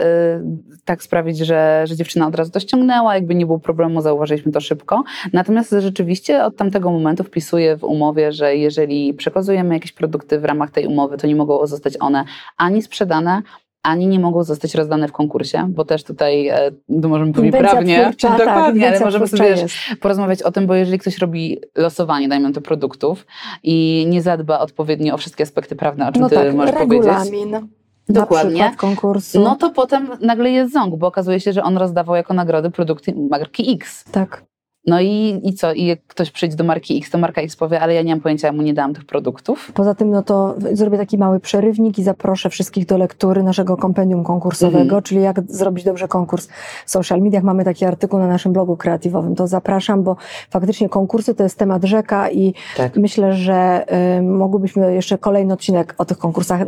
y, 0.77 0.81
tak 0.85 1.03
sprawić, 1.03 1.39
że, 1.39 1.85
że 1.87 1.97
dziewczyna 1.97 2.27
od 2.27 2.35
razu 2.35 2.51
to 2.51 2.61
ściągnęła, 2.61 3.15
jakby 3.15 3.35
nie 3.35 3.47
było 3.47 3.59
problemu, 3.59 4.01
zauważyliśmy 4.01 4.53
to 4.53 4.61
szybko. 4.61 5.05
Natomiast 5.33 5.71
rzeczywiście 5.71 5.96
od 6.45 6.57
tamtego 6.57 6.91
momentu 6.91 7.25
wpisuję 7.25 7.77
w 7.77 7.85
umowie, 7.85 8.33
że 8.33 8.57
jeżeli 8.57 9.15
przekazujemy 9.15 9.75
jakieś 9.75 9.93
produkty 9.93 10.41
w 10.41 10.45
ramach 10.45 10.71
tej 10.71 10.87
umowy, 10.87 11.17
to 11.17 11.27
nie 11.27 11.37
mogą 11.37 11.67
zostać 11.67 11.95
one 12.01 12.25
ani 12.57 12.83
sprzedane, 12.83 13.43
ani 13.83 14.07
nie 14.07 14.21
mogą 14.21 14.45
zostać 14.45 14.75
rozdane 14.75 15.09
w 15.09 15.13
konkursie, 15.13 15.67
bo 15.69 15.85
też 15.85 16.05
tutaj 16.05 16.49
e, 16.49 16.71
możemy 16.89 17.33
powiedzieć 17.33 17.61
prawnie, 17.61 18.01
twórcza, 18.03 18.29
tak, 18.29 18.39
dokładnie, 18.39 18.83
tak, 18.83 18.91
ale 18.91 19.05
możemy 19.05 19.29
sobie 19.29 19.55
wiesz, 19.55 19.97
porozmawiać 20.01 20.43
o 20.43 20.53
tym, 20.53 20.67
bo 20.67 20.75
jeżeli 20.75 20.99
ktoś 20.99 21.19
robi 21.19 21.59
losowanie, 21.77 22.29
dajmy 22.29 22.53
to 22.53 22.61
produktów 22.61 23.27
i 23.63 24.07
nie 24.09 24.23
zadba 24.23 24.59
odpowiednio 24.59 25.15
o 25.15 25.19
wszystkie 25.19 25.45
aspekty 25.45 25.77
prawne, 25.77 26.09
o 26.09 26.13
czym 26.13 26.23
no 26.23 26.29
ty 26.29 26.35
tak, 26.35 26.55
możesz 26.55 26.75
regulamin. 26.75 27.51
powiedzieć. 27.51 27.71
Dokładnie. 28.09 28.73
konkursu. 28.77 29.41
No 29.41 29.57
to 29.57 29.71
potem 29.71 30.11
nagle 30.21 30.51
jest 30.51 30.73
ząg, 30.73 30.97
bo 30.97 31.07
okazuje 31.07 31.41
się, 31.41 31.53
że 31.53 31.63
on 31.63 31.77
rozdawał 31.77 32.17
jako 32.17 32.35
nagrody 32.35 32.71
produkty 32.71 33.15
marki 33.31 33.73
X. 33.75 34.05
Tak. 34.05 34.45
No 34.87 35.01
i, 35.01 35.41
i 35.43 35.55
co? 35.55 35.73
I 35.73 35.87
jak 35.87 35.99
ktoś 36.07 36.31
przyjdzie 36.31 36.57
do 36.57 36.65
marki 36.65 36.99
X, 36.99 37.11
to 37.11 37.19
marka 37.19 37.43
X 37.43 37.57
powie, 37.57 37.81
ale 37.81 37.95
ja 37.95 38.03
nie 38.03 38.13
mam 38.15 38.21
pojęcia, 38.21 38.47
ja 38.47 38.53
mu 38.53 38.63
nie 38.63 38.75
dałam 38.75 38.95
tych 38.95 39.05
produktów. 39.05 39.73
Poza 39.75 39.95
tym, 39.95 40.11
no 40.11 40.23
to 40.23 40.55
zrobię 40.73 40.99
taki 40.99 41.19
mały 41.19 41.41
przerywnik 41.41 41.99
i 41.99 42.03
zaproszę 42.03 42.51
wszystkich 42.51 42.87
do 42.87 42.99
lektury 42.99 43.43
naszego 43.43 43.77
kompendium 43.77 44.25
konkursowego, 44.25 44.83
mhm. 44.83 45.03
czyli 45.03 45.23
jak 45.23 45.41
zrobić 45.49 45.85
dobrze 45.85 46.09
konkurs 46.09 46.49
w 46.87 46.91
social 46.91 47.21
mediach. 47.21 47.43
Mamy 47.43 47.65
taki 47.65 47.85
artykuł 47.85 48.19
na 48.19 48.27
naszym 48.27 48.53
blogu 48.53 48.77
kreatywowym. 48.77 49.35
To 49.35 49.47
zapraszam, 49.47 50.03
bo 50.03 50.17
faktycznie 50.51 50.89
konkursy 50.89 51.35
to 51.35 51.43
jest 51.43 51.59
temat 51.59 51.85
rzeka 51.85 52.31
i 52.31 52.55
tak. 52.77 52.97
myślę, 52.97 53.33
że 53.33 53.87
y, 54.19 54.23
mogłybyśmy 54.23 54.95
jeszcze 54.95 55.19
kolejny 55.19 55.55
odcinek 55.55 55.95
o 55.99 56.05
tych 56.05 56.19
konkursach 56.19 56.61
y, 56.61 56.67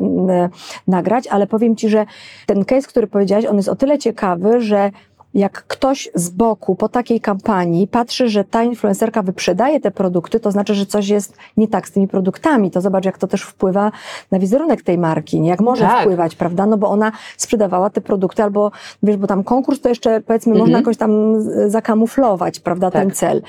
nagrać, 0.87 1.27
ale 1.27 1.47
powiem 1.47 1.77
Ci, 1.77 1.89
że 1.89 2.07
ten 2.47 2.65
case, 2.65 2.89
który 2.89 3.07
powiedziałaś, 3.07 3.45
on 3.45 3.57
jest 3.57 3.69
o 3.69 3.77
tyle 3.77 3.99
ciekawy, 3.99 4.61
że 4.61 4.91
jak 5.35 5.65
ktoś 5.67 6.09
z 6.15 6.31
boku 6.31 6.75
po 6.75 6.89
takiej 6.89 7.21
kampanii 7.21 7.89
patrzy, 7.89 8.29
że 8.29 8.45
ta 8.45 8.63
influencerka 8.63 9.23
wyprzedaje 9.23 9.81
te 9.81 9.91
produkty, 9.91 10.41
to 10.41 10.51
znaczy, 10.51 10.75
że 10.75 10.87
coś 10.87 11.09
jest 11.09 11.37
nie 11.57 11.69
tak 11.69 11.89
z 11.89 11.93
tymi 11.93 12.09
produktami. 12.09 12.71
To 12.71 12.81
zobacz, 12.81 13.05
jak 13.05 13.19
to 13.19 13.27
też 13.27 13.43
wpływa 13.43 13.93
na 14.31 14.39
wizerunek 14.39 14.83
tej 14.83 14.99
marki, 14.99 15.45
jak 15.45 15.61
może 15.61 15.85
tak. 15.85 16.01
wpływać, 16.01 16.37
prawda? 16.37 16.67
No 16.67 16.79
bo 16.79 16.89
ona 16.89 17.13
sprzedawała 17.37 17.91
te 17.91 18.01
produkty, 18.01 18.43
albo 18.43 18.71
wiesz, 19.03 19.17
bo 19.17 19.27
tam 19.27 19.45
konkurs 19.45 19.81
to 19.81 19.89
jeszcze 19.89 20.21
powiedzmy 20.21 20.53
mhm. 20.53 20.67
można 20.67 20.79
jakoś 20.79 20.97
tam 20.97 21.35
zakamuflować, 21.71 22.61
prawda, 22.61 22.91
tak. 22.91 23.03
ten 23.03 23.11
cel 23.11 23.43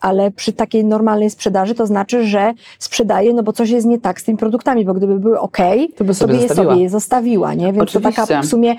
ale 0.00 0.30
przy 0.30 0.52
takiej 0.52 0.84
normalnej 0.84 1.30
sprzedaży 1.30 1.74
to 1.74 1.86
znaczy, 1.86 2.24
że 2.24 2.52
sprzedaje, 2.78 3.34
no 3.34 3.42
bo 3.42 3.52
coś 3.52 3.70
jest 3.70 3.86
nie 3.86 3.98
tak 3.98 4.20
z 4.20 4.24
tymi 4.24 4.38
produktami, 4.38 4.84
bo 4.84 4.94
gdyby 4.94 5.18
były 5.18 5.40
ok, 5.40 5.58
to 5.96 6.04
by 6.04 6.14
sobie, 6.14 6.32
to 6.32 6.38
by 6.38 6.42
je 6.42 6.54
sobie 6.54 6.82
je 6.82 6.90
zostawiła, 6.90 7.54
nie? 7.54 7.72
Więc 7.72 7.82
Oczywiście. 7.82 8.12
to 8.12 8.26
taka 8.26 8.42
w 8.42 8.46
sumie 8.46 8.76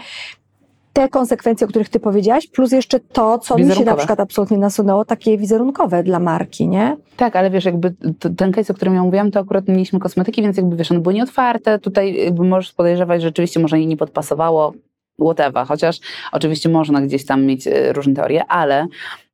te 0.94 1.10
konsekwencje, 1.10 1.68
o 1.68 1.70
których 1.70 1.90
ty 1.90 2.00
powiedziałaś, 2.00 2.48
plus 2.48 2.72
jeszcze 2.72 3.00
to, 3.00 3.40
co 3.40 3.58
mi 3.58 3.76
się 3.76 3.86
na 3.86 3.96
przykład 3.96 4.20
absolutnie 4.20 4.58
nasunęło, 4.58 5.06
takie 5.06 5.38
wizerunkowe 5.38 6.04
dla 6.04 6.20
marki, 6.20 6.68
nie? 6.68 6.98
Tak, 7.18 7.36
ale 7.36 7.50
wiesz, 7.50 7.66
jakby 7.66 7.94
ten 8.38 8.52
case, 8.52 8.74
o 8.74 8.76
którym 8.76 8.96
ja 8.96 9.04
mówiłam, 9.04 9.32
to 9.32 9.40
akurat 9.40 9.68
mieliśmy 9.68 10.00
kosmetyki, 10.00 10.42
więc 10.42 10.58
jakby 10.58 10.76
wiesz, 10.76 10.92
one 10.92 11.00
były 11.00 11.14
nieotwarte, 11.14 11.80
tutaj 11.80 12.16
jakby 12.16 12.44
możesz 12.44 12.74
podejrzewać, 12.74 13.22
że 13.22 13.28
rzeczywiście 13.28 13.60
może 13.60 13.78
jej 13.78 13.88
nie 13.88 13.98
podpasowało, 13.98 14.74
whatever, 15.20 15.66
chociaż 15.66 16.00
oczywiście 16.32 16.70
można 16.70 17.02
gdzieś 17.02 17.26
tam 17.26 17.44
mieć 17.44 17.68
e, 17.68 17.94
różne 17.94 18.14
teorie, 18.14 18.46
ale 18.48 18.88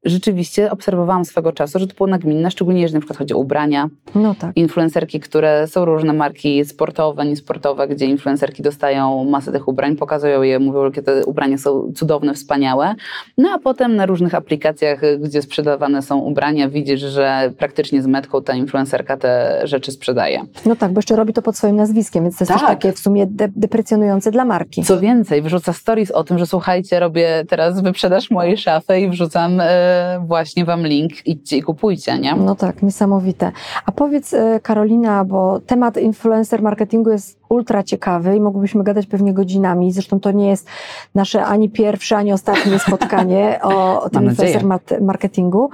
rzeczywiście 0.06 0.72
obserwowałam 0.72 1.26
swego 1.26 1.52
czasu, 1.52 1.80
że 1.80 1.88
to 1.88 1.96
było 1.96 2.08
nagminne, 2.08 2.52
szczególnie 2.52 2.82
jeżeli 2.82 2.94
na 2.94 3.00
przykład 3.00 3.18
chodzi 3.18 3.34
o 3.34 3.38
ubrania. 3.38 3.90
No 4.16 4.36
tak. 4.36 4.58
Influencerki, 4.58 5.20
które 5.20 5.68
są 5.68 5.86
różne 5.86 6.14
marki 6.14 6.66
sportowe, 6.66 7.26
niesportowe, 7.26 7.88
gdzie 7.88 8.06
influencerki 8.06 8.64
dostają 8.64 9.24
masę 9.24 9.52
tych 9.52 9.68
ubrań, 9.68 9.96
pokazują 9.96 10.42
je, 10.42 10.60
mówią, 10.60 10.84
jakie 10.84 11.02
te 11.02 11.26
ubrania 11.26 11.58
są 11.58 11.94
cudowne, 11.96 12.34
wspaniałe. 12.34 12.96
No 13.38 13.50
a 13.50 13.60
potem 13.60 13.96
na 13.96 14.06
różnych 14.06 14.36
aplikacjach, 14.36 15.00
gdzie 15.20 15.42
sprzedawane 15.42 16.02
są 16.02 16.20
ubrania, 16.20 16.70
widzisz, 16.70 17.02
że 17.02 17.54
praktycznie 17.58 18.02
z 18.02 18.08
metką 18.08 18.44
ta 18.44 18.54
influencerka 18.54 19.18
te 19.18 19.62
rzeczy 19.64 19.92
sprzedaje. 19.92 20.42
No 20.66 20.76
tak, 20.76 20.92
bo 20.92 21.00
jeszcze 21.00 21.16
robi 21.16 21.34
to 21.34 21.42
pod 21.42 21.58
swoim 21.58 21.76
nazwiskiem, 21.76 22.24
więc 22.24 22.38
to 22.38 22.44
jest 22.44 22.52
tak. 22.52 22.60
też 22.60 22.70
takie 22.70 22.92
w 22.92 23.00
sumie 23.00 23.28
de 23.28 23.50
deprecjonujące 23.56 24.32
dla 24.32 24.46
marki. 24.46 24.84
Co 24.84 25.00
więcej, 25.00 25.42
wrzuca 25.42 25.74
stories 25.74 26.12
o 26.12 26.24
tym, 26.24 26.40
że 26.40 26.46
słuchajcie, 26.46 27.00
robię 27.00 27.44
teraz 27.50 27.82
wyprzedaż 27.82 28.32
mojej 28.32 28.58
szafy 28.58 29.00
i 29.00 29.10
wrzucam 29.10 29.60
e, 29.60 29.97
właśnie 30.26 30.66
wam 30.66 30.88
link, 30.88 31.12
idźcie 31.26 31.58
i 31.58 31.62
kupujcie, 31.62 32.20
nie? 32.20 32.36
No 32.36 32.56
tak, 32.56 32.82
niesamowite. 32.84 33.52
A 33.86 33.92
powiedz 33.92 34.34
e, 34.34 34.60
Karolina, 34.64 35.26
bo 35.26 35.60
temat 35.60 35.98
influencer 35.98 36.62
marketingu 36.62 37.10
jest 37.10 37.40
ultra 37.50 37.84
ciekawy 37.84 38.36
i 38.36 38.40
mogłybyśmy 38.40 38.84
gadać 38.84 39.06
pewnie 39.06 39.34
godzinami, 39.34 39.92
zresztą 39.92 40.20
to 40.20 40.32
nie 40.32 40.50
jest 40.50 40.68
nasze 41.16 41.46
ani 41.46 41.70
pierwsze, 41.70 42.18
ani 42.18 42.34
ostatnie 42.34 42.80
spotkanie 42.88 43.60
o, 43.64 44.02
o 44.04 44.10
tym 44.10 44.24
influencer 44.24 44.64
marketingu. 45.02 45.70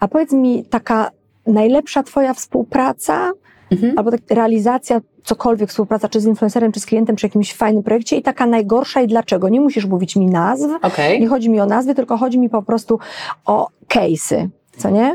A 0.00 0.08
powiedz 0.08 0.32
mi, 0.32 0.64
taka 0.64 1.10
najlepsza 1.46 2.02
twoja 2.02 2.34
współpraca 2.34 3.32
mhm. 3.72 3.98
albo 3.98 4.10
tak 4.10 4.20
realizacja 4.30 5.00
cokolwiek, 5.24 5.70
współpraca 5.70 6.08
czy 6.08 6.20
z 6.20 6.24
influencerem, 6.24 6.72
czy 6.72 6.80
z 6.80 6.86
klientem 6.86 7.16
przy 7.16 7.26
jakimś 7.26 7.54
fajnym 7.54 7.82
projekcie 7.82 8.16
i 8.16 8.22
taka 8.22 8.46
najgorsza 8.46 9.00
i 9.00 9.06
dlaczego. 9.06 9.48
Nie 9.48 9.60
musisz 9.60 9.86
mówić 9.86 10.16
mi 10.16 10.26
nazw, 10.26 10.66
okay. 10.82 11.20
nie 11.20 11.28
chodzi 11.28 11.50
mi 11.50 11.60
o 11.60 11.66
nazwy, 11.66 11.94
tylko 11.94 12.16
chodzi 12.16 12.38
mi 12.38 12.50
po 12.50 12.62
prostu 12.62 12.98
o 13.46 13.68
case'y, 13.88 14.48
co 14.76 14.90
nie? 14.90 15.12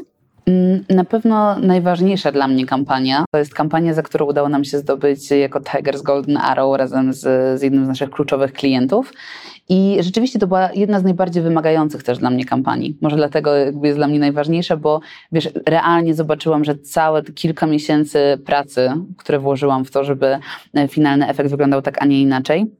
Mm, 0.49 0.85
na 0.89 1.05
pewno 1.05 1.59
najważniejsza 1.59 2.31
dla 2.31 2.47
mnie 2.47 2.65
kampania 2.65 3.25
to 3.31 3.39
jest 3.39 3.53
kampania, 3.53 3.93
za 3.93 4.01
którą 4.01 4.25
udało 4.25 4.49
nam 4.49 4.63
się 4.63 4.77
zdobyć 4.77 5.31
jako 5.31 5.59
Tigers 5.59 6.01
Golden 6.01 6.37
Arrow 6.37 6.77
razem 6.77 7.13
z, 7.13 7.19
z 7.59 7.61
jednym 7.61 7.85
z 7.85 7.87
naszych 7.87 8.09
kluczowych 8.09 8.53
klientów. 8.53 9.13
I 9.69 9.97
rzeczywiście 9.99 10.39
to 10.39 10.47
była 10.47 10.69
jedna 10.71 10.99
z 10.99 11.03
najbardziej 11.03 11.43
wymagających 11.43 12.03
też 12.03 12.17
dla 12.17 12.29
mnie 12.29 12.45
kampanii. 12.45 12.97
Może 13.01 13.15
dlatego 13.15 13.55
jest 13.83 13.97
dla 13.97 14.07
mnie 14.07 14.19
najważniejsza, 14.19 14.77
bo 14.77 14.99
wiesz, 15.31 15.49
realnie 15.65 16.13
zobaczyłam, 16.13 16.63
że 16.63 16.75
całe 16.75 17.23
kilka 17.23 17.67
miesięcy 17.67 18.19
pracy, 18.45 18.91
które 19.17 19.39
włożyłam 19.39 19.85
w 19.85 19.91
to, 19.91 20.03
żeby 20.03 20.39
e, 20.73 20.87
finalny 20.87 21.27
efekt 21.27 21.49
wyglądał 21.49 21.81
tak, 21.81 22.01
a 22.01 22.05
nie 22.05 22.21
inaczej, 22.21 22.71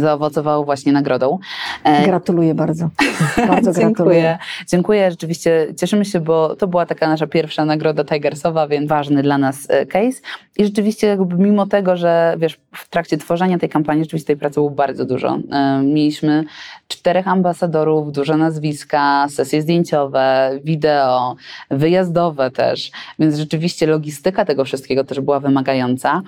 zaowocowało 0.00 0.64
właśnie 0.64 0.92
nagrodą. 0.92 1.38
E, 1.84 2.04
gratuluję 2.04 2.54
bardzo. 2.54 2.88
Bardzo 3.48 3.72
Dziękuję. 3.72 3.86
gratuluję. 3.86 4.38
Dziękuję, 4.68 5.10
rzeczywiście 5.10 5.66
cieszymy 5.76 6.04
się, 6.04 6.20
bo 6.20 6.56
to 6.56 6.66
była 6.66 6.86
taka 6.86 7.08
nasza 7.08 7.26
pierwsza 7.26 7.64
nagroda 7.64 8.04
Tigersowa, 8.04 8.68
więc 8.68 8.88
ważny 8.88 9.22
dla 9.22 9.38
nas 9.38 9.66
e, 9.68 9.86
case. 9.86 10.20
I 10.56 10.64
rzeczywiście 10.64 11.06
jakby 11.06 11.36
mimo 11.36 11.66
tego, 11.66 11.96
że 11.96 12.34
wiesz, 12.38 12.60
w 12.74 12.88
trakcie 12.88 13.18
tworzenia 13.18 13.58
tej 13.58 13.68
kampanii 13.68 14.04
rzeczywiście 14.04 14.26
tej 14.26 14.36
pracy 14.36 14.54
było 14.54 14.70
bardzo 14.70 15.04
dużo. 15.04 15.38
E, 15.52 15.82
mieliśmy 15.82 16.44
czterech 16.88 17.28
ambasadorów, 17.28 18.12
duże 18.12 18.36
nazwiska, 18.36 19.26
sesje 19.30 19.62
zdjęciowe, 19.62 20.50
wideo, 20.64 21.36
wyjazdowe 21.70 22.50
też, 22.50 22.90
więc 23.18 23.36
rzeczywiście 23.36 23.86
logistyka 23.86 24.44
tego 24.44 24.64
wszystkiego 24.64 25.04
też 25.04 25.20
była 25.20 25.40
wymagająca. 25.40 26.22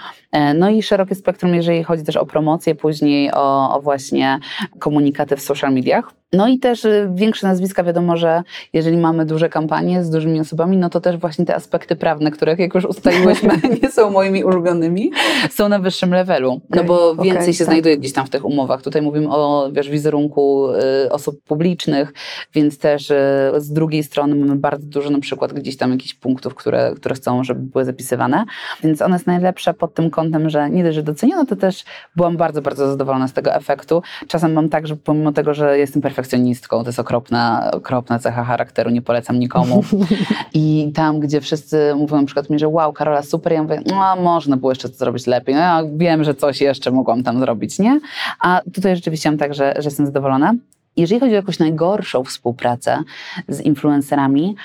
No 0.55 0.71
i 0.71 0.83
szerokie 0.83 1.15
spektrum, 1.15 1.55
jeżeli 1.55 1.85
chodzi 1.85 2.05
też 2.05 2.17
o 2.17 2.27
promocję 2.27 2.75
później, 2.75 3.33
o 3.33 3.55
o, 3.75 3.81
właśnie 3.81 4.39
komunikaty 4.79 5.37
w 5.37 5.41
social 5.41 5.73
mediach. 5.73 6.13
No 6.35 6.49
i 6.49 6.59
też 6.59 6.85
y, 6.85 7.11
większe 7.15 7.47
nazwiska, 7.47 7.85
wiadomo, 7.85 8.17
że 8.17 8.43
jeżeli 8.73 8.97
mamy 8.97 9.27
duże 9.27 9.49
kampanie 9.49 10.05
z 10.05 10.11
dużymi 10.11 10.41
osobami, 10.41 10.77
no 10.77 10.91
to 10.91 11.01
też 11.01 11.17
właśnie 11.17 11.45
te 11.45 11.55
aspekty 11.55 11.97
prawne, 11.97 12.31
które 12.31 12.57
jak 12.59 12.75
już 12.75 12.85
ustaliłyśmy, 12.85 13.51
nie 13.83 13.91
są 13.91 14.11
moimi 14.11 14.45
ulubionymi, 14.45 15.13
są 15.51 15.69
na 15.69 15.79
wyższym 15.79 16.11
levelu. 16.11 16.61
No 16.71 16.85
bo 16.85 17.17
więcej 17.17 17.53
się 17.53 17.59
tak. 17.59 17.67
znajduje 17.67 17.99
gdzieś 17.99 18.13
tam 18.13 18.27
w 18.27 18.31
tych 18.31 18.45
umowach. 18.45 18.83
Tutaj 18.83 19.03
mówimy 19.03 19.29
o 19.31 19.71
wiesz, 19.73 19.89
wizerunku 19.91 20.69
y, 21.05 21.13
osób 21.13 21.43
publicznych, 21.43 22.13
więc 22.55 22.79
też 22.79 23.11
y, 23.11 23.15
z 23.57 23.73
drugiej 23.73 24.03
strony 24.03 24.35
mamy 24.35 24.57
bardzo 24.57 24.87
dużo 24.87 25.11
na 25.11 25.21
przykład 25.21 25.53
gdzieś 25.53 25.77
tam 25.77 25.91
jakichś 25.91 26.15
punktów, 26.15 26.55
które, 26.55 26.93
które 26.97 27.15
chcą, 27.15 27.45
żeby 27.45 27.61
były 27.61 27.85
zapisywane. 27.85 28.45
Więc 28.83 29.03
ona 29.03 29.17
jest 29.17 29.27
najlepsza 29.27 29.75
pod 29.75 29.95
tym 29.95 30.11
kątem, 30.11 30.51
że 30.51 30.71
nie 30.71 30.85
dość, 30.85 30.95
że 30.95 31.03
doceniono, 31.03 31.47
to 31.47 31.57
też 31.57 31.85
byłam 32.17 32.37
bardzo, 32.37 32.63
bardzo 32.63 32.91
zadowolona 32.91 33.29
z 33.29 33.33
tego 33.33 33.55
efektu. 33.55 34.03
Czasem 34.29 34.53
mam 34.53 34.69
tak, 34.69 34.87
że 34.87 34.97
pomimo 34.97 35.33
tego, 35.33 35.55
że 35.55 35.79
jestem 35.79 36.03
perfekcjonistką, 36.25 36.83
to 36.83 36.89
jest 36.89 36.99
okropna, 36.99 37.71
okropna 37.73 38.19
cecha 38.19 38.45
charakteru, 38.45 38.91
nie 38.91 39.03
polecam 39.03 39.39
nikomu. 39.39 39.85
I 40.55 40.93
tam, 40.95 41.21
gdzie 41.21 41.41
wszyscy 41.41 41.95
mówią 41.97 42.17
na 42.17 42.27
przykład 42.27 42.51
mi, 42.51 42.59
że 42.59 42.69
wow, 42.69 42.93
Karola, 42.93 43.23
super, 43.23 43.53
ja 43.53 43.63
mówię, 43.63 43.83
no 43.87 44.17
można 44.17 44.57
było 44.57 44.73
jeszcze 44.73 44.89
to 44.89 44.95
zrobić 44.95 45.27
lepiej. 45.27 45.55
No 45.55 45.61
ja 45.61 45.83
wiem, 45.97 46.25
że 46.25 46.35
coś 46.35 46.61
jeszcze 46.61 46.91
mogłam 46.91 47.23
tam 47.23 47.41
zrobić, 47.41 47.79
nie? 47.79 48.01
A 48.41 48.61
tutaj 48.75 48.97
rzeczywiście 48.97 49.31
mam 49.31 49.39
tak, 49.39 49.55
że, 49.55 49.75
że 49.77 49.85
jestem 49.85 50.07
zadowolona. 50.07 50.55
Jeżeli 50.97 51.21
chodzi 51.21 51.33
o 51.33 51.37
jakąś 51.37 51.59
najgorszą 51.59 52.25
współpracę 52.25 53.03
z 53.49 53.61
influencerami, 53.61 54.57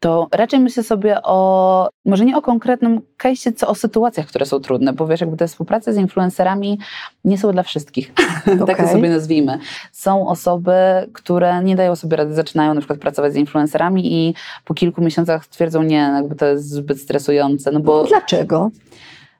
to 0.00 0.28
raczej 0.32 0.60
myślę 0.60 0.82
sobie 0.82 1.22
o, 1.22 1.88
może 2.04 2.24
nie 2.24 2.36
o 2.36 2.42
konkretnym 2.42 3.00
case'ie, 3.22 3.52
co 3.56 3.68
o 3.68 3.74
sytuacjach, 3.74 4.26
które 4.26 4.46
są 4.46 4.60
trudne, 4.60 4.92
bo 4.92 5.06
wiesz, 5.06 5.20
jakby 5.20 5.36
te 5.36 5.48
współprace 5.48 5.92
z 5.92 5.96
influencerami 5.96 6.78
nie 7.24 7.38
są 7.38 7.52
dla 7.52 7.62
wszystkich, 7.62 8.12
tak 8.14 8.58
to 8.58 8.64
Okej. 8.64 8.88
sobie 8.88 9.08
nazwijmy. 9.10 9.58
Są 9.92 10.28
osoby, 10.28 10.72
które 11.12 11.62
nie 11.64 11.76
dają 11.76 11.96
sobie 11.96 12.16
rady, 12.16 12.34
zaczynają 12.34 12.74
na 12.74 12.80
przykład 12.80 12.98
pracować 12.98 13.32
z 13.32 13.36
influencerami 13.36 14.12
i 14.14 14.34
po 14.64 14.74
kilku 14.74 15.02
miesiącach 15.02 15.46
twierdzą, 15.46 15.82
nie, 15.82 15.96
jakby 15.96 16.34
to 16.34 16.46
jest 16.46 16.68
zbyt 16.70 17.00
stresujące, 17.00 17.70
no 17.72 17.80
bo 17.80 18.04
Dlaczego? 18.04 18.70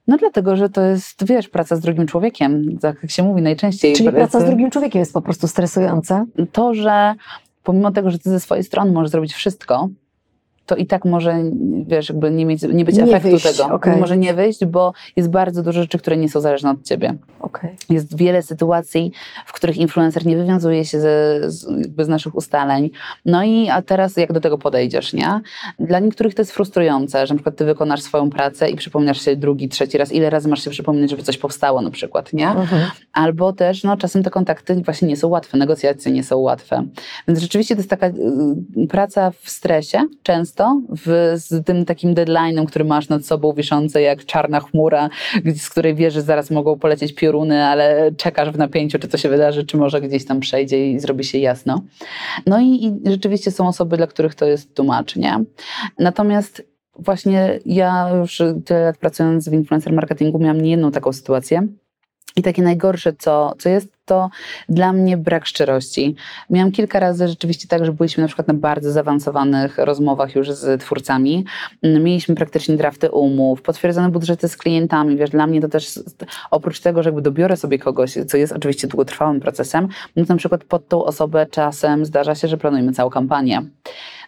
no 0.06 0.16
dlatego, 0.16 0.56
że 0.56 0.68
to 0.68 0.80
jest, 0.80 1.24
wiesz, 1.26 1.48
praca 1.48 1.76
z 1.76 1.80
drugim 1.80 2.06
człowiekiem, 2.06 2.78
tak 2.78 2.96
jak 3.02 3.10
się 3.10 3.22
mówi 3.22 3.42
najczęściej. 3.42 3.94
Czyli 3.96 4.08
praca 4.10 4.26
z 4.28 4.30
pracy- 4.30 4.46
drugim 4.46 4.70
człowiekiem 4.70 4.98
jest 5.00 5.12
po 5.12 5.22
prostu 5.22 5.48
stresująca. 5.48 6.24
to, 6.52 6.74
że 6.74 7.14
pomimo 7.62 7.90
tego, 7.92 8.10
że 8.10 8.18
ty 8.18 8.30
ze 8.30 8.40
swojej 8.40 8.64
strony 8.64 8.92
możesz 8.92 9.10
zrobić 9.10 9.34
wszystko, 9.34 9.88
to 10.68 10.76
i 10.76 10.86
tak 10.86 11.04
może, 11.04 11.42
wiesz, 11.86 12.08
jakby 12.08 12.30
nie, 12.30 12.46
mieć, 12.46 12.62
nie 12.62 12.84
być 12.84 12.96
Nie 12.96 13.02
efektu 13.02 13.28
wyjść, 13.28 13.56
tego. 13.56 13.74
okej. 13.74 14.00
Może 14.00 14.16
nie 14.16 14.34
wyjść, 14.34 14.64
bo 14.64 14.92
jest 15.16 15.30
bardzo 15.30 15.62
dużo 15.62 15.80
rzeczy, 15.80 15.98
które 15.98 16.16
nie 16.16 16.28
są 16.28 16.40
zależne 16.40 16.70
od 16.70 16.82
ciebie. 16.82 17.14
Okej. 17.40 17.76
Jest 17.90 18.16
wiele 18.16 18.42
sytuacji, 18.42 19.12
w 19.46 19.52
których 19.52 19.76
influencer 19.76 20.26
nie 20.26 20.36
wywiązuje 20.36 20.84
się 20.84 21.00
z, 21.00 21.06
z 21.98 22.08
naszych 22.08 22.34
ustaleń. 22.34 22.90
No 23.24 23.44
i 23.44 23.68
a 23.68 23.82
teraz 23.82 24.16
jak 24.16 24.32
do 24.32 24.40
tego 24.40 24.58
podejdziesz, 24.58 25.12
nie? 25.12 25.40
Dla 25.78 25.98
niektórych 25.98 26.34
to 26.34 26.42
jest 26.42 26.52
frustrujące, 26.52 27.26
że 27.26 27.34
na 27.34 27.38
przykład 27.38 27.56
ty 27.56 27.64
wykonasz 27.64 28.02
swoją 28.02 28.30
pracę 28.30 28.70
i 28.70 28.76
przypominasz 28.76 29.20
się 29.24 29.36
drugi, 29.36 29.68
trzeci 29.68 29.98
raz, 29.98 30.12
ile 30.12 30.30
razy 30.30 30.48
masz 30.48 30.64
się 30.64 30.70
przypominać, 30.70 31.10
żeby 31.10 31.22
coś 31.22 31.38
powstało 31.38 31.82
na 31.82 31.90
przykład, 31.90 32.32
nie? 32.32 32.48
Mhm. 32.48 32.90
Albo 33.12 33.52
też, 33.52 33.84
no 33.84 33.96
czasem 33.96 34.22
te 34.22 34.30
kontakty 34.30 34.74
właśnie 34.74 35.08
nie 35.08 35.16
są 35.16 35.28
łatwe, 35.28 35.58
negocjacje 35.58 36.12
nie 36.12 36.24
są 36.24 36.36
łatwe. 36.38 36.86
Więc 37.28 37.40
rzeczywiście 37.40 37.74
to 37.74 37.78
jest 37.78 37.90
taka 37.90 38.06
y, 38.06 38.12
praca 38.88 39.30
w 39.30 39.50
stresie 39.50 39.98
często, 40.22 40.57
w, 40.88 41.32
z 41.36 41.66
tym 41.66 41.84
takim 41.84 42.14
deadline'em, 42.14 42.66
który 42.66 42.84
masz 42.84 43.08
nad 43.08 43.26
sobą 43.26 43.52
wiszący 43.52 44.00
jak 44.00 44.24
czarna 44.24 44.60
chmura, 44.60 45.10
z 45.56 45.70
której 45.70 45.94
wiesz, 45.94 46.14
że 46.14 46.22
zaraz 46.22 46.50
mogą 46.50 46.78
polecieć 46.78 47.14
pioruny, 47.14 47.64
ale 47.64 48.12
czekasz 48.16 48.50
w 48.50 48.58
napięciu, 48.58 48.98
czy 48.98 49.08
to 49.08 49.18
się 49.18 49.28
wydarzy, 49.28 49.64
czy 49.64 49.76
może 49.76 50.00
gdzieś 50.00 50.24
tam 50.24 50.40
przejdzie 50.40 50.90
i 50.90 51.00
zrobi 51.00 51.24
się 51.24 51.38
jasno. 51.38 51.82
No 52.46 52.60
i, 52.60 52.84
i 52.84 53.10
rzeczywiście 53.10 53.50
są 53.50 53.68
osoby, 53.68 53.96
dla 53.96 54.06
których 54.06 54.34
to 54.34 54.46
jest 54.46 54.74
tłumacz, 54.74 55.16
nie? 55.16 55.44
Natomiast 55.98 56.62
właśnie 56.98 57.58
ja 57.66 58.10
już 58.20 58.42
tyle 58.64 58.80
lat 58.84 58.98
pracując 58.98 59.48
w 59.48 59.52
influencer 59.52 59.92
marketingu 59.92 60.38
miałam 60.38 60.60
niejedną 60.60 60.90
taką 60.90 61.12
sytuację, 61.12 61.68
i 62.36 62.42
takie 62.42 62.62
najgorsze, 62.62 63.12
co, 63.12 63.54
co 63.58 63.68
jest, 63.68 63.97
to 64.08 64.30
dla 64.68 64.92
mnie 64.92 65.16
brak 65.16 65.46
szczerości. 65.46 66.14
Miałam 66.50 66.72
kilka 66.72 67.00
razy 67.00 67.28
rzeczywiście 67.28 67.68
tak, 67.68 67.84
że 67.84 67.92
byliśmy 67.92 68.22
na 68.22 68.26
przykład 68.28 68.48
na 68.48 68.54
bardzo 68.54 68.92
zaawansowanych 68.92 69.78
rozmowach 69.78 70.34
już 70.34 70.50
z 70.50 70.80
twórcami. 70.80 71.44
Mieliśmy 71.82 72.34
praktycznie 72.34 72.76
drafty 72.76 73.10
umów, 73.10 73.62
potwierdzone 73.62 74.10
budżety 74.10 74.48
z 74.48 74.56
klientami. 74.56 75.16
Wiesz, 75.16 75.30
dla 75.30 75.46
mnie 75.46 75.60
to 75.60 75.68
też 75.68 76.00
oprócz 76.50 76.80
tego, 76.80 77.02
że 77.02 77.08
jakby 77.08 77.22
dobiorę 77.22 77.56
sobie 77.56 77.78
kogoś, 77.78 78.14
co 78.26 78.36
jest 78.36 78.52
oczywiście 78.52 78.88
długotrwałym 78.88 79.40
procesem, 79.40 79.88
no 80.16 80.24
to 80.24 80.34
na 80.34 80.38
przykład 80.38 80.64
pod 80.64 80.88
tą 80.88 81.04
osobę 81.04 81.46
czasem 81.50 82.04
zdarza 82.04 82.34
się, 82.34 82.48
że 82.48 82.56
planujemy 82.56 82.92
całą 82.92 83.10
kampanię. 83.10 83.62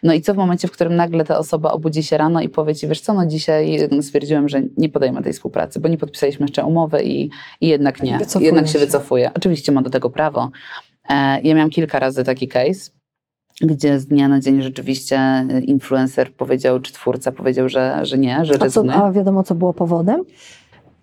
No 0.02 0.14
i 0.14 0.22
co 0.22 0.34
w 0.34 0.36
momencie, 0.36 0.68
w 0.68 0.70
którym 0.70 0.96
nagle 0.96 1.24
ta 1.24 1.38
osoba 1.38 1.70
obudzi 1.70 2.02
się 2.02 2.16
rano 2.16 2.40
i 2.40 2.48
powie 2.48 2.74
ci, 2.74 2.88
wiesz 2.88 3.00
co, 3.00 3.14
no 3.14 3.26
dzisiaj 3.26 3.88
stwierdziłem, 4.00 4.48
że 4.48 4.62
nie 4.76 4.88
podejmę 4.88 5.22
tej 5.22 5.32
współpracy, 5.32 5.80
bo 5.80 5.88
nie 5.88 5.98
podpisaliśmy 5.98 6.44
jeszcze 6.44 6.64
umowy 6.64 7.02
i, 7.02 7.30
i 7.60 7.68
jednak 7.68 8.02
nie, 8.02 8.18
jednak 8.40 8.68
się. 8.68 8.78
wycofuje. 8.78 9.30
Oczywiście 9.34 9.69
ma 9.72 9.82
do 9.82 9.90
tego 9.90 10.10
prawo. 10.10 10.50
E, 11.08 11.40
Ja 11.42 11.54
miałam 11.54 11.70
kilka 11.70 11.98
razy 11.98 12.24
taki 12.24 12.48
case, 12.48 12.90
gdzie 13.60 13.98
z 14.00 14.06
dnia 14.06 14.28
na 14.28 14.40
dzień 14.40 14.62
rzeczywiście 14.62 15.46
influencer 15.66 16.32
powiedział, 16.34 16.80
czy 16.80 16.92
twórca 16.92 17.32
powiedział, 17.32 17.68
że, 17.68 17.98
że 18.02 18.18
nie, 18.18 18.44
że 18.44 18.54
A, 18.54 18.64
rezygnuje. 18.64 18.98
a 18.98 19.12
wiadomo, 19.12 19.42
co 19.42 19.54
było 19.54 19.72
powodem? 19.74 20.20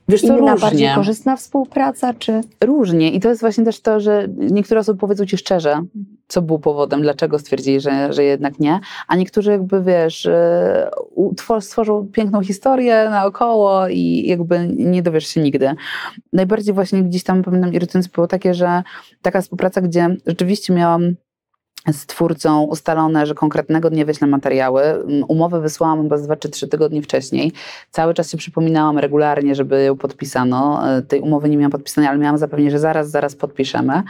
Wiesz 0.09 0.21
co, 0.21 0.37
Inna, 0.37 0.55
bardziej 0.55 0.69
różnie. 0.69 0.95
korzystna 0.95 1.35
współpraca, 1.35 2.13
czy... 2.13 2.41
Różnie 2.63 3.11
i 3.11 3.19
to 3.19 3.29
jest 3.29 3.41
właśnie 3.41 3.63
też 3.65 3.81
to, 3.81 3.99
że 3.99 4.27
niektóre 4.37 4.79
osoby 4.79 4.99
powiedzą 4.99 5.25
ci 5.25 5.37
szczerze, 5.37 5.81
co 6.27 6.41
było 6.41 6.59
powodem, 6.59 7.01
dlaczego 7.01 7.39
stwierdzili, 7.39 7.79
że, 7.79 8.13
że 8.13 8.23
jednak 8.23 8.59
nie, 8.59 8.79
a 9.07 9.15
niektórzy 9.15 9.51
jakby 9.51 9.83
wiesz, 9.83 10.25
e, 10.25 10.89
stworzą 11.59 12.07
piękną 12.13 12.43
historię 12.43 13.07
naokoło 13.09 13.87
i 13.87 14.27
jakby 14.27 14.67
nie 14.75 15.03
dowiesz 15.03 15.27
się 15.27 15.41
nigdy. 15.41 15.75
Najbardziej 16.33 16.73
właśnie 16.73 17.03
gdzieś 17.03 17.23
tam 17.23 17.43
pamiętam 17.43 17.73
irytujące 17.73 18.09
było 18.15 18.27
takie, 18.27 18.53
że 18.53 18.83
taka 19.21 19.41
współpraca, 19.41 19.81
gdzie 19.81 20.15
rzeczywiście 20.25 20.73
miałam 20.73 21.15
z 21.91 22.05
twórcą 22.05 22.63
ustalone, 22.63 23.25
że 23.25 23.35
konkretnego 23.35 23.89
dnia 23.89 24.05
wyślę 24.05 24.27
materiały. 24.27 24.83
Mm, 24.83 25.23
Umowę 25.27 25.61
wysłałam 25.61 26.01
chyba 26.03 26.17
z 26.17 26.23
dwa 26.23 26.35
czy 26.35 26.49
trzy 26.49 26.67
tygodnie 26.67 27.01
wcześniej. 27.01 27.51
Cały 27.91 28.13
czas 28.13 28.31
się 28.31 28.37
przypominałam 28.37 28.97
regularnie, 28.97 29.55
żeby 29.55 29.83
ją 29.83 29.97
podpisano. 29.97 30.89
E, 30.97 31.01
Tej 31.01 31.19
umowy 31.21 31.49
nie 31.49 31.57
miałam 31.57 31.71
podpisanej, 31.71 32.09
ale 32.09 32.19
miałam 32.19 32.37
zapewnienie, 32.37 32.71
że 32.71 32.79
zaraz, 32.79 33.09
zaraz 33.09 33.35
podpiszemy. 33.35 34.03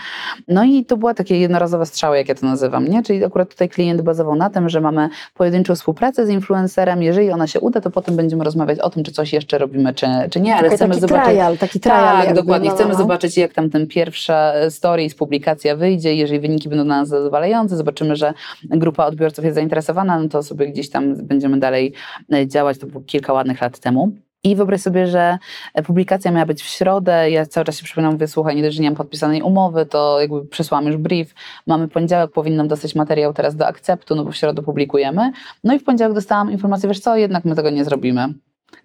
No 0.47 0.63
i 0.63 0.85
to 0.85 0.97
była 0.97 1.13
takie 1.13 1.39
jednorazowe 1.39 1.85
strzały, 1.85 2.17
jak 2.17 2.29
ja 2.29 2.35
to 2.35 2.45
nazywam, 2.45 2.87
nie? 2.87 3.03
Czyli 3.03 3.25
akurat 3.25 3.49
tutaj 3.49 3.69
klient 3.69 4.01
bazował 4.01 4.35
na 4.35 4.49
tym, 4.49 4.69
że 4.69 4.81
mamy 4.81 5.09
pojedynczą 5.33 5.75
współpracę 5.75 6.25
z 6.25 6.29
influencerem. 6.29 7.03
Jeżeli 7.03 7.31
ona 7.31 7.47
się 7.47 7.59
uda, 7.59 7.81
to 7.81 7.91
potem 7.91 8.15
będziemy 8.15 8.43
rozmawiać 8.43 8.79
o 8.79 8.89
tym, 8.89 9.03
czy 9.03 9.11
coś 9.11 9.33
jeszcze 9.33 9.57
robimy, 9.57 9.93
czy, 9.93 10.07
czy 10.31 10.39
nie, 10.39 10.55
ale 10.55 10.69
chcemy 10.69 10.95
taki 10.95 11.01
zobaczyć. 11.01 11.27
trial, 11.29 11.57
taki 11.57 11.79
trial. 11.79 12.25
Tak, 12.25 12.35
dokładnie. 12.35 12.67
no, 12.69 12.71
no, 12.73 12.75
Chcemy 12.77 12.91
no. 12.93 12.97
zobaczyć, 12.99 13.37
jak 13.37 13.53
tam 13.53 13.69
ten 13.69 13.87
pierwsza 13.87 14.53
stories, 14.69 15.15
publikacja 15.15 15.75
wyjdzie. 15.75 16.15
Jeżeli 16.15 16.39
wyniki 16.39 16.69
będą 16.69 16.83
dla 16.85 16.97
nas 16.99 17.07
zadowalające, 17.07 17.66
zobaczymy, 17.75 18.15
że 18.15 18.34
grupa 18.63 19.06
odbiorców 19.06 19.45
jest 19.45 19.56
zainteresowana, 19.56 20.19
no 20.19 20.30
to 20.30 20.43
sobie 20.43 20.67
gdzieś 20.67 20.89
tam 20.89 21.15
będziemy 21.15 21.60
dalej 21.60 21.93
e, 22.34 22.47
działać. 22.47 22.77
To 22.77 22.88
było 22.88 23.03
kilka 23.03 23.34
ładnych 23.34 23.62
lat 23.62 23.80
temu. 23.80 24.12
I 24.43 24.56
wyobraź 24.56 24.82
sobie, 24.82 25.08
że 25.08 25.38
e, 25.73 25.84
publikacja 25.84 26.32
miała 26.32 26.45
być 26.45 26.63
w 26.63 26.65
środę. 26.65 27.32
Ja 27.32 27.45
cały 27.45 27.65
czas 27.65 27.77
się 27.77 27.84
przypominam, 27.84 28.13
mówię, 28.13 28.27
słuchaj, 28.27 28.56
nie 28.56 28.62
dość, 28.62 28.77
że 28.77 28.84
nie 28.84 28.89
mam 28.89 28.97
podpisanej 28.97 29.41
umowy, 29.41 29.86
to 29.86 30.21
jakby 30.21 30.45
przesłałam 30.45 30.88
już 30.88 30.97
brief. 30.97 31.34
Mamy 31.67 31.88
poniedziałek, 31.88 32.32
powinnam 32.32 32.67
dostać 32.67 32.95
materiał 32.95 33.34
teraz 33.34 33.56
do 33.56 33.67
akceptu, 33.67 34.15
no 34.15 34.25
bo 34.25 34.32
w 34.32 34.36
środę 34.36 34.62
publikujemy. 34.62 35.32
No 35.63 35.73
i 35.73 35.80
w 35.80 35.84
poniedziałek 35.84 36.15
dostałam 36.15 36.51
informację, 36.51 36.89
wiesz 36.89 36.99
co, 36.99 37.15
jednak 37.15 37.45
my 37.45 37.56
tego 37.56 37.69
nie 37.69 37.86
zrobimy 37.86 38.34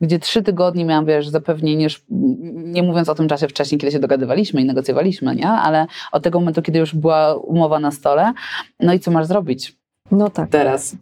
gdzie 0.01 0.19
trzy 0.19 0.43
tygodnie 0.43 0.85
miałam, 0.85 1.07
wiesz, 1.07 1.29
zapewnienie, 1.29 1.87
nie 2.55 2.83
mówiąc 2.83 3.09
o 3.09 3.15
tym 3.15 3.29
czasie 3.29 3.49
wcześniej, 3.49 3.79
kiedy 3.81 3.93
się 3.93 3.99
dogadywaliśmy 3.99 4.61
i 4.61 4.65
negocjowaliśmy, 4.65 5.35
nie? 5.37 5.49
Ale 5.49 5.87
od 6.13 6.23
tego 6.23 6.41
momentu, 6.41 6.63
kiedy 6.63 6.79
już 6.79 6.95
była 6.95 7.35
umowa 7.35 7.81
na 7.81 7.91
stole, 7.91 8.33
no 8.81 8.93
i 8.93 9.01
co 9.01 9.11
masz 9.11 9.27
zrobić 9.27 9.77
No 10.11 10.31
tak. 10.31 10.49
teraz? 10.51 10.97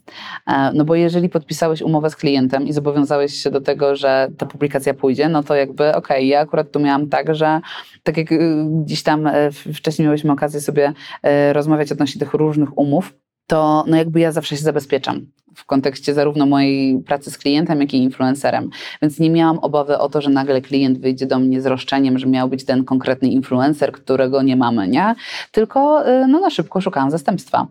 E, 0.46 0.72
No 0.74 0.84
bo 0.84 0.94
jeżeli 0.94 1.28
podpisałeś 1.28 1.82
umowę 1.82 2.10
z 2.10 2.16
klientem 2.16 2.66
i 2.66 2.72
zobowiązałeś 2.72 3.34
się 3.34 3.50
do 3.50 3.60
tego, 3.60 3.96
że 3.96 4.28
ta 4.38 4.46
publikacja 4.46 4.94
pójdzie, 4.94 5.28
no 5.28 5.42
to 5.42 5.54
jakby 5.54 5.94
okej, 5.94 6.28
ja 6.28 6.40
akurat 6.40 6.70
tu 6.70 6.80
miałam 6.80 7.08
tak, 7.08 7.34
że 7.34 7.60
tak 8.02 8.16
jak 8.16 8.32
y, 8.32 8.66
gdzieś 8.84 9.02
tam 9.02 9.26
e, 9.26 9.50
wcześniej 9.50 10.04
miałyśmy 10.06 10.32
okazję 10.32 10.60
sobie 10.60 10.92
e, 11.22 11.52
rozmawiać 11.52 11.92
odnośnie 11.92 12.18
tych 12.18 12.34
różnych 12.34 12.78
umów, 12.78 13.12
to 13.46 13.84
no 13.86 13.96
jakby 13.96 14.20
ja 14.20 14.32
zawsze 14.32 14.56
się 14.56 14.62
zabezpieczam. 14.62 15.26
W 15.54 15.64
kontekście 15.64 16.14
zarówno 16.14 16.46
mojej 16.46 17.02
pracy 17.02 17.30
z 17.30 17.38
klientem, 17.38 17.80
jak 17.80 17.94
i 17.94 17.96
influencerem. 17.96 18.70
Więc 19.02 19.18
nie 19.18 19.30
miałam 19.30 19.58
obawy 19.58 19.98
o 19.98 20.08
to, 20.08 20.20
że 20.20 20.30
nagle 20.30 20.60
klient 20.60 20.98
wyjdzie 20.98 21.26
do 21.26 21.38
mnie 21.38 21.60
z 21.60 21.66
roszczeniem, 21.66 22.18
że 22.18 22.26
miał 22.26 22.48
być 22.48 22.64
ten 22.64 22.84
konkretny 22.84 23.28
influencer, 23.28 23.92
którego 23.92 24.42
nie 24.42 24.56
mamy, 24.56 24.88
nie? 24.88 25.14
Tylko 25.52 26.08
y, 26.08 26.26
no, 26.28 26.40
na 26.40 26.50
szybko 26.50 26.80
szukałam 26.80 27.10
zastępstwa. 27.10 27.66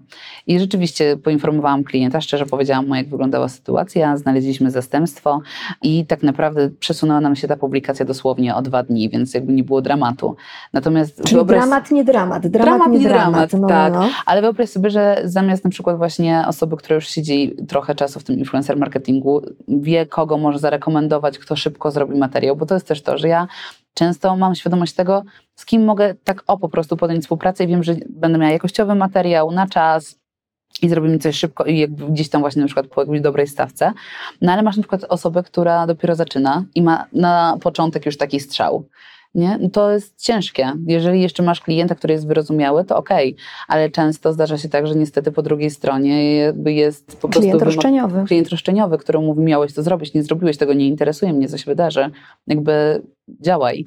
I 0.47 0.59
rzeczywiście 0.59 1.17
poinformowałam 1.17 1.83
klienta, 1.83 2.21
szczerze 2.21 2.45
powiedziałam 2.45 2.87
mu, 2.87 2.95
jak 2.95 3.09
wyglądała 3.09 3.49
sytuacja, 3.49 4.17
znaleźliśmy 4.17 4.71
zastępstwo 4.71 5.41
i 5.81 6.05
tak 6.05 6.23
naprawdę 6.23 6.69
przesunęła 6.69 7.21
nam 7.21 7.35
się 7.35 7.47
ta 7.47 7.57
publikacja 7.57 8.05
dosłownie 8.05 8.55
o 8.55 8.61
dwa 8.61 8.83
dni, 8.83 9.09
więc 9.09 9.33
jakby 9.33 9.53
nie 9.53 9.63
było 9.63 9.81
dramatu. 9.81 10.35
Natomiast 10.73 11.23
Czyli 11.23 11.35
wyobraź... 11.35 11.59
dramat, 11.59 11.91
nie 11.91 12.03
dramat. 12.03 12.47
Dramat, 12.47 12.67
dramat 12.67 12.91
nie, 12.91 12.99
nie 12.99 13.09
dramat. 13.09 13.49
dramat. 13.49 13.53
No, 13.61 13.67
tak, 13.67 13.93
no. 13.93 14.09
ale 14.25 14.41
wyobraź 14.41 14.69
sobie, 14.69 14.89
że 14.89 15.21
zamiast 15.23 15.63
na 15.63 15.69
przykład 15.69 15.97
właśnie 15.97 16.43
osoby, 16.47 16.77
która 16.77 16.95
już 16.95 17.07
siedzi 17.07 17.55
trochę 17.67 17.78
czasu 17.95 18.19
w 18.19 18.23
tym 18.23 18.39
influencer 18.39 18.77
marketingu, 18.77 19.41
wie 19.67 20.05
kogo 20.05 20.37
może 20.37 20.59
zarekomendować, 20.59 21.39
kto 21.39 21.55
szybko 21.55 21.91
zrobi 21.91 22.17
materiał, 22.17 22.55
bo 22.55 22.65
to 22.65 22.73
jest 22.73 22.87
też 22.87 23.01
to, 23.01 23.17
że 23.17 23.27
ja 23.27 23.47
często 23.93 24.37
mam 24.37 24.55
świadomość 24.55 24.93
tego, 24.93 25.23
z 25.55 25.65
kim 25.65 25.85
mogę 25.85 26.15
tak 26.23 26.43
o 26.47 26.57
po 26.57 26.69
prostu 26.69 26.97
podjąć 26.97 27.23
współpracę 27.23 27.63
i 27.63 27.67
wiem, 27.67 27.83
że 27.83 27.95
będę 28.09 28.37
miała 28.37 28.51
jakościowy 28.51 28.95
materiał 28.95 29.51
na 29.51 29.67
czas, 29.67 30.19
i 30.81 30.89
zrobimy 30.89 31.19
coś 31.19 31.35
szybko 31.35 31.65
i 31.65 31.79
jakby 31.79 32.05
gdzieś 32.05 32.29
tam 32.29 32.41
właśnie 32.41 32.61
na 32.61 32.65
przykład 32.65 32.87
po 32.87 33.01
jakiejś 33.01 33.21
dobrej 33.21 33.47
stawce. 33.47 33.93
No 34.41 34.51
ale 34.51 34.63
masz 34.63 34.77
na 34.77 34.83
przykład 34.83 35.03
osobę, 35.09 35.43
która 35.43 35.87
dopiero 35.87 36.15
zaczyna 36.15 36.65
i 36.75 36.81
ma 36.81 37.05
na 37.13 37.57
początek 37.61 38.05
już 38.05 38.17
taki 38.17 38.39
strzał 38.39 38.85
nie? 39.35 39.69
to 39.73 39.91
jest 39.91 40.21
ciężkie. 40.21 40.73
Jeżeli 40.87 41.21
jeszcze 41.21 41.43
masz 41.43 41.61
klienta, 41.61 41.95
który 41.95 42.13
jest 42.13 42.27
wyrozumiały, 42.27 42.85
to 42.85 42.97
okej, 42.97 43.33
okay. 43.33 43.45
ale 43.67 43.89
często 43.89 44.33
zdarza 44.33 44.57
się 44.57 44.69
tak, 44.69 44.87
że 44.87 44.95
niestety 44.95 45.31
po 45.31 45.41
drugiej 45.41 45.69
stronie 45.69 46.35
jakby 46.35 46.73
jest 46.73 47.21
po 47.21 47.29
klient 47.29 47.51
prostu 47.51 47.65
roszczeniowy. 47.65 48.23
klient 48.27 48.49
roszczeniowy, 48.49 48.97
któremu 48.97 49.25
mówi, 49.25 49.41
miałeś 49.41 49.73
to 49.73 49.83
zrobić, 49.83 50.13
nie 50.13 50.23
zrobiłeś 50.23 50.57
tego, 50.57 50.73
nie 50.73 50.87
interesuje 50.87 51.33
mnie, 51.33 51.47
co 51.47 51.57
się 51.57 51.65
wydarzy. 51.65 52.09
Jakby 52.47 53.01
działaj. 53.41 53.85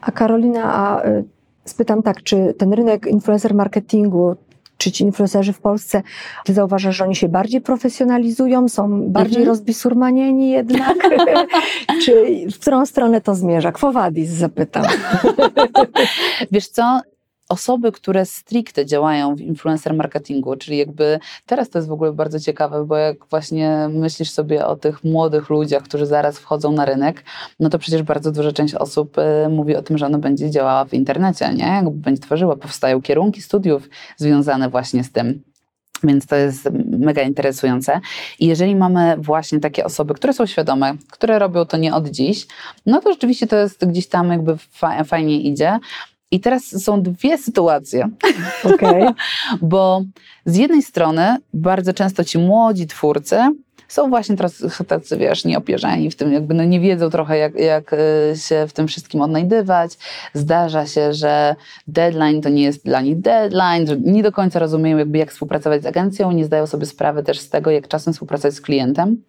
A 0.00 0.12
Karolina, 0.12 0.74
a 0.74 1.08
y, 1.08 1.24
spytam 1.64 2.02
tak, 2.02 2.22
czy 2.22 2.54
ten 2.58 2.72
rynek 2.72 3.06
influencer 3.06 3.54
marketingu 3.54 4.36
czy 4.78 4.92
ci 4.92 5.04
influencerzy 5.04 5.52
w 5.52 5.60
Polsce, 5.60 6.02
ty 6.44 6.54
zauważasz, 6.54 6.96
że 6.96 7.04
oni 7.04 7.16
się 7.16 7.28
bardziej 7.28 7.60
profesjonalizują, 7.60 8.68
są 8.68 9.10
bardziej 9.10 9.38
mhm. 9.38 9.48
rozbisurmanieni 9.48 10.50
jednak? 10.50 10.94
czy 12.04 12.12
w 12.52 12.58
którą 12.58 12.86
stronę 12.86 13.20
to 13.20 13.34
zmierza? 13.34 13.72
Kwowadis 13.72 14.30
zapytam. 14.30 14.84
Wiesz 16.52 16.68
co, 16.68 17.00
osoby, 17.48 17.92
które 17.92 18.26
stricte 18.26 18.86
działają 18.86 19.36
w 19.36 19.40
influencer 19.40 19.94
marketingu, 19.94 20.56
czyli 20.56 20.76
jakby 20.78 21.18
teraz 21.46 21.70
to 21.70 21.78
jest 21.78 21.88
w 21.88 21.92
ogóle 21.92 22.12
bardzo 22.12 22.40
ciekawe, 22.40 22.84
bo 22.84 22.96
jak 22.96 23.26
właśnie 23.26 23.88
myślisz 23.90 24.30
sobie 24.30 24.66
o 24.66 24.76
tych 24.76 25.04
młodych 25.04 25.50
ludziach, 25.50 25.82
którzy 25.82 26.06
zaraz 26.06 26.38
wchodzą 26.38 26.72
na 26.72 26.84
rynek, 26.84 27.24
no 27.60 27.68
to 27.68 27.78
przecież 27.78 28.02
bardzo 28.02 28.32
duża 28.32 28.52
część 28.52 28.74
osób 28.74 29.18
y, 29.18 29.48
mówi 29.48 29.76
o 29.76 29.82
tym, 29.82 29.98
że 29.98 30.06
ona 30.06 30.18
będzie 30.18 30.50
działała 30.50 30.84
w 30.84 30.94
internecie, 30.94 31.54
nie? 31.54 31.64
Jakby 31.66 31.90
będzie 31.90 32.22
tworzyła, 32.22 32.56
powstają 32.56 33.02
kierunki 33.02 33.42
studiów 33.42 33.88
związane 34.16 34.68
właśnie 34.68 35.04
z 35.04 35.12
tym. 35.12 35.42
Więc 36.02 36.26
to 36.26 36.36
jest 36.36 36.68
mega 36.98 37.22
interesujące. 37.22 38.00
I 38.38 38.46
jeżeli 38.46 38.76
mamy 38.76 39.16
właśnie 39.18 39.60
takie 39.60 39.84
osoby, 39.84 40.14
które 40.14 40.32
są 40.32 40.46
świadome, 40.46 40.94
które 41.10 41.38
robią 41.38 41.64
to 41.64 41.76
nie 41.76 41.94
od 41.94 42.08
dziś, 42.08 42.46
no 42.86 43.00
to 43.00 43.12
rzeczywiście 43.12 43.46
to 43.46 43.56
jest 43.56 43.86
gdzieś 43.86 44.06
tam 44.06 44.30
jakby 44.30 44.56
fajnie 45.04 45.40
idzie. 45.40 45.78
I 46.30 46.40
teraz 46.40 46.82
są 46.84 47.02
dwie 47.02 47.38
sytuacje. 47.38 48.08
Okay. 48.64 49.14
Bo 49.62 50.02
z 50.44 50.56
jednej 50.56 50.82
strony 50.82 51.36
bardzo 51.54 51.92
często 51.92 52.24
ci 52.24 52.38
młodzi 52.38 52.86
twórcy 52.86 53.36
są 53.88 54.08
właśnie 54.08 54.36
teraz 54.36 54.64
tacy, 54.88 55.16
wiesz, 55.16 55.44
nieopierzeni 55.44 56.10
w 56.10 56.16
tym, 56.16 56.32
jakby 56.32 56.54
no 56.54 56.64
nie 56.64 56.80
wiedzą 56.80 57.10
trochę, 57.10 57.38
jak, 57.38 57.54
jak 57.54 57.92
e, 57.92 57.96
się 58.36 58.66
w 58.68 58.72
tym 58.72 58.88
wszystkim 58.88 59.20
odnajdywać. 59.20 59.92
Zdarza 60.34 60.86
się, 60.86 61.12
że 61.12 61.56
deadline 61.88 62.42
to 62.42 62.48
nie 62.48 62.62
jest 62.62 62.84
dla 62.84 63.00
nich 63.00 63.20
deadline, 63.20 63.86
że 63.86 63.96
nie 63.96 64.22
do 64.22 64.32
końca 64.32 64.58
rozumieją, 64.58 64.98
jakby 64.98 65.18
jak 65.18 65.30
współpracować 65.30 65.82
z 65.82 65.86
agencją, 65.86 66.32
nie 66.32 66.44
zdają 66.44 66.66
sobie 66.66 66.86
sprawy 66.86 67.22
też 67.22 67.40
z 67.40 67.50
tego, 67.50 67.70
jak 67.70 67.88
czasem 67.88 68.12
współpracować 68.12 68.54
z 68.54 68.60
klientem 68.60 69.22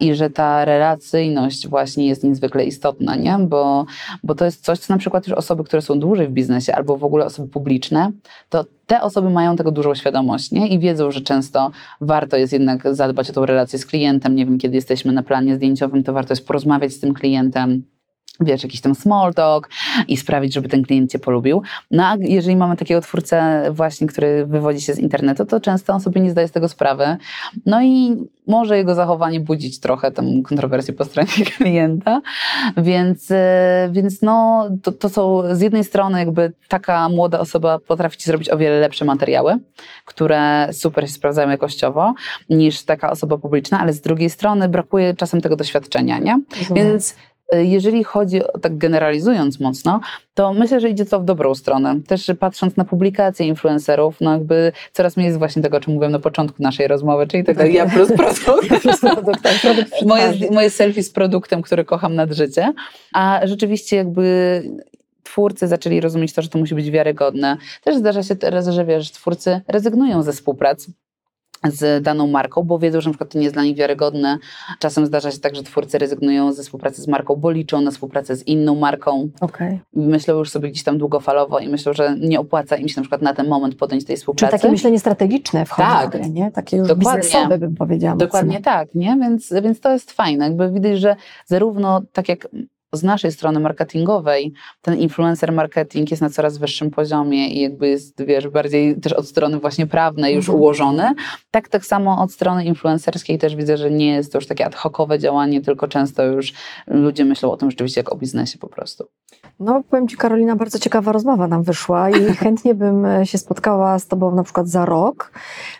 i 0.00 0.14
że 0.14 0.30
ta 0.30 0.64
relacyjność 0.64 1.68
właśnie 1.68 2.06
jest 2.06 2.24
niezwykle 2.24 2.64
istotna, 2.64 3.16
nie? 3.16 3.38
Bo, 3.40 3.86
bo 4.22 4.34
to 4.34 4.44
jest 4.44 4.64
coś, 4.64 4.78
co 4.78 4.94
na 4.94 4.98
przykład 4.98 5.26
już 5.26 5.36
osoby, 5.36 5.64
które 5.64 5.82
są 5.82 6.00
dłużej 6.00 6.28
w 6.28 6.30
biznesie 6.30 6.74
albo 6.74 6.96
w 6.96 7.04
ogóle 7.04 7.24
osoby 7.24 7.48
publiczne, 7.48 8.12
to 8.48 8.64
te 8.86 9.02
osoby 9.02 9.30
mają 9.30 9.56
tego 9.56 9.70
dużą 9.70 9.94
świadomość 9.94 10.50
nie? 10.50 10.68
i 10.68 10.78
wiedzą, 10.78 11.10
że 11.10 11.20
często 11.20 11.70
warto 12.00 12.36
jest 12.36 12.52
jednak 12.52 12.94
zadbać 12.94 13.30
o 13.30 13.32
tą 13.32 13.46
relację 13.46 13.78
z 13.78 13.86
klientem. 13.86 13.95
Nie 14.34 14.46
wiem, 14.46 14.58
kiedy 14.58 14.74
jesteśmy 14.74 15.12
na 15.12 15.22
planie 15.22 15.56
zdjęciowym, 15.56 16.02
to 16.02 16.12
warto 16.12 16.32
jest 16.32 16.46
porozmawiać 16.46 16.92
z 16.92 17.00
tym 17.00 17.14
klientem 17.14 17.82
wiesz, 18.40 18.62
jakiś 18.62 18.80
tam 18.80 18.94
small 18.94 19.34
talk 19.34 19.68
i 20.08 20.16
sprawić, 20.16 20.54
żeby 20.54 20.68
ten 20.68 20.82
klient 20.82 21.10
cię 21.10 21.18
polubił. 21.18 21.62
No 21.90 22.06
a 22.06 22.16
jeżeli 22.20 22.56
mamy 22.56 22.76
takiego 22.76 23.00
twórcę 23.00 23.68
właśnie, 23.70 24.06
który 24.06 24.46
wywodzi 24.46 24.80
się 24.80 24.94
z 24.94 24.98
internetu, 24.98 25.46
to 25.46 25.60
często 25.60 25.92
on 25.92 26.00
sobie 26.00 26.20
nie 26.20 26.30
zdaje 26.30 26.48
z 26.48 26.52
tego 26.52 26.68
sprawy. 26.68 27.16
No 27.66 27.82
i 27.82 28.16
może 28.46 28.76
jego 28.76 28.94
zachowanie 28.94 29.40
budzić 29.40 29.80
trochę 29.80 30.10
tam 30.10 30.42
kontrowersję 30.42 30.94
po 30.94 31.04
stronie 31.04 31.28
klienta, 31.56 32.20
więc, 32.76 33.30
e, 33.30 33.88
więc 33.92 34.22
no 34.22 34.68
to, 34.82 34.92
to 34.92 35.08
są 35.08 35.42
z 35.54 35.60
jednej 35.60 35.84
strony 35.84 36.18
jakby 36.18 36.52
taka 36.68 37.08
młoda 37.08 37.40
osoba 37.40 37.78
potrafi 37.78 38.18
ci 38.18 38.24
zrobić 38.24 38.50
o 38.50 38.58
wiele 38.58 38.80
lepsze 38.80 39.04
materiały, 39.04 39.58
które 40.04 40.68
super 40.72 41.04
się 41.04 41.12
sprawdzają 41.12 41.50
jakościowo 41.50 42.14
niż 42.50 42.82
taka 42.82 43.10
osoba 43.10 43.38
publiczna, 43.38 43.80
ale 43.80 43.92
z 43.92 44.00
drugiej 44.00 44.30
strony 44.30 44.68
brakuje 44.68 45.14
czasem 45.14 45.40
tego 45.40 45.56
doświadczenia, 45.56 46.18
nie? 46.18 46.40
Więc 46.74 47.14
E, 47.14 47.35
jeżeli 47.52 48.04
chodzi, 48.04 48.40
tak 48.62 48.78
generalizując 48.78 49.60
mocno, 49.60 50.00
to 50.34 50.52
myślę, 50.52 50.80
że 50.80 50.90
idzie 50.90 51.04
to 51.04 51.20
w 51.20 51.24
dobrą 51.24 51.54
stronę. 51.54 52.00
Też 52.06 52.30
patrząc 52.40 52.76
na 52.76 52.84
publikacje 52.84 53.46
influencerów, 53.46 54.20
no 54.20 54.32
jakby 54.32 54.72
coraz 54.92 55.16
mniej 55.16 55.26
jest 55.26 55.38
właśnie 55.38 55.62
tego, 55.62 55.76
o 55.76 55.80
czym 55.80 55.92
mówiłem 55.92 56.12
na 56.12 56.18
początku 56.18 56.62
naszej 56.62 56.88
rozmowy, 56.88 57.26
czyli 57.26 57.44
tego 57.44 57.64
ja 57.76 57.86
plus 57.86 58.08
produkt. 58.08 58.70
ja 58.70 58.80
plus 58.80 59.00
produkt 59.00 59.42
tak, 59.42 59.60
produkt 59.60 60.02
moje, 60.06 60.32
moje 60.50 60.70
selfie 60.70 61.02
z 61.02 61.10
produktem, 61.10 61.62
który 61.62 61.84
kocham 61.84 62.14
nad 62.14 62.32
życie. 62.32 62.72
A 63.12 63.40
rzeczywiście 63.44 63.96
jakby 63.96 64.62
twórcy 65.22 65.68
zaczęli 65.68 66.00
rozumieć 66.00 66.32
to, 66.32 66.42
że 66.42 66.48
to 66.48 66.58
musi 66.58 66.74
być 66.74 66.90
wiarygodne. 66.90 67.56
Też 67.84 67.96
zdarza 67.96 68.22
się 68.22 68.36
teraz, 68.36 68.68
że 68.68 68.84
wiesz, 68.84 69.10
twórcy 69.10 69.60
rezygnują 69.68 70.22
ze 70.22 70.32
współpracy 70.32 70.92
z 71.64 72.02
daną 72.02 72.26
marką, 72.26 72.62
bo 72.62 72.78
wiedzą, 72.78 73.00
że 73.00 73.08
na 73.08 73.12
przykład 73.12 73.30
to 73.30 73.38
nie 73.38 73.44
jest 73.44 73.56
dla 73.56 73.64
nich 73.64 73.76
wiarygodne. 73.76 74.38
Czasem 74.78 75.06
zdarza 75.06 75.30
się 75.30 75.38
tak, 75.38 75.56
że 75.56 75.62
twórcy 75.62 75.98
rezygnują 75.98 76.52
ze 76.52 76.62
współpracy 76.62 77.02
z 77.02 77.08
marką, 77.08 77.36
bo 77.36 77.50
liczą 77.50 77.80
na 77.80 77.90
współpracę 77.90 78.36
z 78.36 78.46
inną 78.46 78.74
marką. 78.74 79.28
Okay. 79.40 79.78
Myślą 79.94 80.38
już 80.38 80.50
sobie 80.50 80.70
gdzieś 80.70 80.82
tam 80.82 80.98
długofalowo 80.98 81.58
i 81.58 81.68
myślą, 81.68 81.92
że 81.92 82.16
nie 82.18 82.40
opłaca 82.40 82.76
im 82.76 82.88
się 82.88 82.94
na 82.96 83.02
przykład 83.02 83.22
na 83.22 83.34
ten 83.34 83.48
moment 83.48 83.74
podjąć 83.74 84.04
tej 84.04 84.16
współpracy. 84.16 84.50
Czyli 84.50 84.60
takie 84.60 84.72
myślenie 84.72 84.98
strategiczne 84.98 85.66
wchodzi 85.66 85.88
tak. 85.88 86.10
grę, 86.10 86.30
nie? 86.30 86.50
Takie 86.50 86.76
już 86.76 86.88
Dokładnie. 86.88 87.22
biznesowe 87.22 87.58
bym 87.58 87.74
powiedziała. 87.74 88.16
Dokładnie 88.16 88.56
mocno. 88.56 88.72
tak, 88.72 88.94
nie? 88.94 89.16
Więc, 89.20 89.52
więc 89.62 89.80
to 89.80 89.92
jest 89.92 90.12
fajne. 90.12 90.44
Jakby 90.44 90.70
widać, 90.70 90.98
że 90.98 91.16
zarówno 91.46 92.02
tak 92.12 92.28
jak 92.28 92.48
z 92.96 93.02
naszej 93.02 93.32
strony 93.32 93.60
marketingowej 93.60 94.52
ten 94.82 94.98
influencer 94.98 95.52
marketing 95.52 96.10
jest 96.10 96.22
na 96.22 96.30
coraz 96.30 96.58
wyższym 96.58 96.90
poziomie 96.90 97.48
i 97.48 97.60
jakby 97.60 97.88
jest, 97.88 98.24
wiesz, 98.24 98.48
bardziej 98.48 99.00
też 99.00 99.12
od 99.12 99.28
strony 99.28 99.58
właśnie 99.58 99.86
prawnej 99.86 100.34
już 100.34 100.44
mhm. 100.44 100.58
ułożony. 100.58 101.14
Tak, 101.50 101.68
tak 101.68 101.86
samo 101.86 102.22
od 102.22 102.32
strony 102.32 102.64
influencerskiej 102.64 103.38
też 103.38 103.56
widzę, 103.56 103.76
że 103.76 103.90
nie 103.90 104.14
jest 104.14 104.32
to 104.32 104.38
już 104.38 104.46
takie 104.46 104.66
ad 104.66 104.74
hocowe 104.74 105.18
działanie, 105.18 105.60
tylko 105.60 105.88
często 105.88 106.22
już 106.22 106.52
ludzie 106.86 107.24
myślą 107.24 107.50
o 107.50 107.56
tym 107.56 107.70
rzeczywiście 107.70 108.00
jak 108.00 108.12
o 108.12 108.16
biznesie 108.16 108.58
po 108.58 108.68
prostu. 108.68 109.08
No, 109.60 109.82
powiem 109.90 110.08
Ci, 110.08 110.16
Karolina, 110.16 110.56
bardzo 110.56 110.78
ciekawa 110.78 111.12
rozmowa 111.12 111.46
nam 111.48 111.62
wyszła 111.62 112.10
i 112.10 112.24
chętnie 112.44 112.74
bym 112.74 113.04
e, 113.04 113.26
się 113.26 113.38
spotkała 113.38 113.98
z 113.98 114.06
Tobą 114.06 114.34
na 114.34 114.42
przykład 114.42 114.68
za 114.68 114.84
rok, 114.84 115.32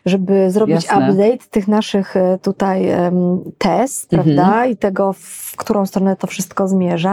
żeby 0.06 0.50
zrobić 0.50 0.84
Jasne. 0.84 1.10
update 1.10 1.50
tych 1.50 1.68
naszych 1.68 2.16
e, 2.16 2.38
tutaj 2.42 2.88
um, 2.88 3.52
test, 3.58 4.12
mhm. 4.14 4.36
prawda, 4.36 4.66
i 4.66 4.76
tego, 4.76 5.12
w 5.12 5.56
którą 5.56 5.86
stronę 5.86 6.16
to 6.16 6.26
wszystko 6.26 6.68
zmierza. 6.68 7.05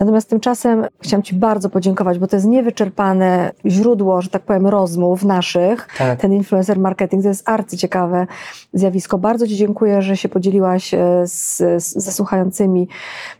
Natomiast 0.00 0.30
tymczasem 0.30 0.86
chciałam 1.00 1.22
Ci 1.22 1.34
bardzo 1.34 1.70
podziękować, 1.70 2.18
bo 2.18 2.26
to 2.26 2.36
jest 2.36 2.46
niewyczerpane 2.46 3.52
źródło, 3.66 4.22
że 4.22 4.28
tak 4.28 4.42
powiem, 4.42 4.66
rozmów 4.66 5.24
naszych. 5.24 5.88
Tak. 5.98 6.20
Ten 6.20 6.32
influencer 6.32 6.78
marketing 6.78 7.22
to 7.22 7.28
jest 7.28 7.48
arcyciekawe 7.48 8.26
zjawisko. 8.72 9.18
Bardzo 9.18 9.46
Ci 9.46 9.56
dziękuję, 9.56 10.02
że 10.02 10.16
się 10.16 10.28
podzieliłaś 10.28 10.94
e, 10.94 10.98
z, 11.24 11.62
ze 11.96 12.12
słuchającymi 12.12 12.88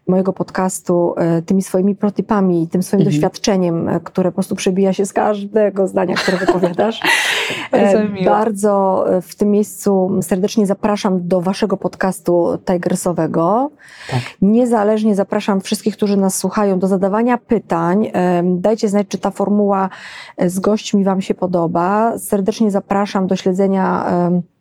mojego 0.09 0.33
podcastu 0.33 1.15
e, 1.17 1.43
tymi 1.43 1.63
swoimi 1.63 1.95
protypami, 1.95 2.69
tym 2.69 2.83
swoim 2.83 3.01
mhm. 3.01 3.15
doświadczeniem, 3.15 3.89
e, 3.89 4.01
które 4.01 4.31
po 4.31 4.35
prostu 4.35 4.57
przebija 4.57 4.93
się 4.93 5.07
z 5.07 5.13
każdego 5.13 5.89
zdania, 5.89 6.15
które 6.15 6.39
wypowiadasz. 6.39 7.01
bardzo, 7.73 7.99
bardzo 8.25 9.05
w 9.23 9.35
tym 9.35 9.51
miejscu 9.51 10.19
serdecznie 10.23 10.67
zapraszam 10.67 11.29
do 11.29 11.41
Waszego 11.41 11.77
podcastu 11.77 12.59
Tigersowego. 12.65 13.71
Tak. 14.11 14.21
Niezależnie 14.43 15.15
zapraszam 15.15 15.56
wszystkich, 15.61 15.97
którzy 15.97 16.17
nas 16.17 16.37
słuchają, 16.39 16.79
do 16.79 16.87
zadawania 16.87 17.39
pytań. 17.39 18.11
Dajcie 18.45 18.89
znać, 18.89 19.09
czy 19.09 19.19
ta 19.19 19.31
formuła 19.31 19.89
e, 20.37 20.51
z 20.51 20.59
gośćmi 20.59 21.05
Wam 21.05 21.21
się 21.21 21.35
podoba. 21.35 22.19
Serdecznie 22.19 22.71
zapraszam 22.71 23.27
do 23.27 23.37
śledzenia 23.37 24.07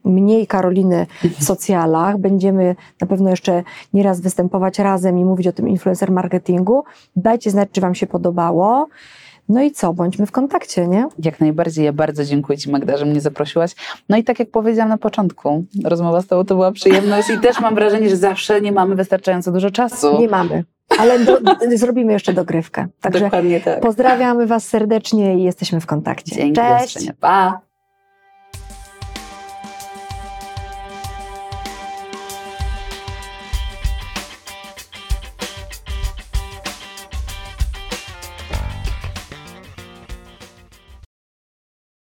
mniej 0.05 0.47
Karoliny 0.47 1.07
w 1.39 1.43
socjalach. 1.51 2.17
Będziemy 2.17 2.75
na 3.01 3.07
pewno 3.07 3.29
jeszcze 3.29 3.63
nieraz 3.93 4.21
występować 4.21 4.79
razem 4.79 5.19
i 5.19 5.25
mówić 5.25 5.47
o 5.47 5.51
tym 5.51 5.69
influencer 5.69 6.11
marketingu. 6.11 6.83
Dajcie 7.15 7.51
znać, 7.51 7.69
czy 7.71 7.81
Wam 7.81 7.95
się 7.95 8.07
podobało. 8.07 8.87
No 9.49 9.61
i 9.61 9.71
co, 9.71 9.93
bądźmy 9.93 10.25
w 10.25 10.31
kontakcie, 10.31 10.87
nie? 10.87 11.07
Jak 11.19 11.39
najbardziej. 11.39 11.85
Ja 11.85 11.93
bardzo 11.93 12.25
dziękuję 12.25 12.57
Ci, 12.57 12.71
Magda, 12.71 12.97
że 12.97 13.05
mnie 13.05 13.21
zaprosiłaś. 13.21 13.75
No 14.09 14.17
i 14.17 14.23
tak 14.23 14.39
jak 14.39 14.51
powiedziałam 14.51 14.89
na 14.89 14.97
początku, 14.97 15.65
rozmowa 15.83 16.21
z 16.21 16.27
Tobą 16.27 16.45
to 16.45 16.55
była 16.55 16.71
przyjemność 16.71 17.29
i 17.29 17.39
też 17.39 17.59
mam 17.59 17.75
wrażenie, 17.75 18.09
że 18.09 18.17
zawsze 18.17 18.61
nie 18.61 18.71
mamy 18.71 18.95
wystarczająco 18.95 19.51
dużo 19.51 19.71
czasu. 19.71 20.19
Nie 20.19 20.27
mamy. 20.27 20.63
Ale 20.99 21.19
do, 21.19 21.37
zrobimy 21.77 22.13
jeszcze 22.13 22.33
dogrywkę. 22.33 22.87
Także 23.01 23.23
Dokładnie 23.25 23.61
tak. 23.61 23.79
pozdrawiamy 23.79 24.47
Was 24.47 24.67
serdecznie 24.67 25.37
i 25.37 25.43
jesteśmy 25.43 25.81
w 25.81 25.85
kontakcie. 25.85 26.35
Dzięki, 26.35 26.61
Cześć! 26.61 27.07
Pa! 27.19 27.64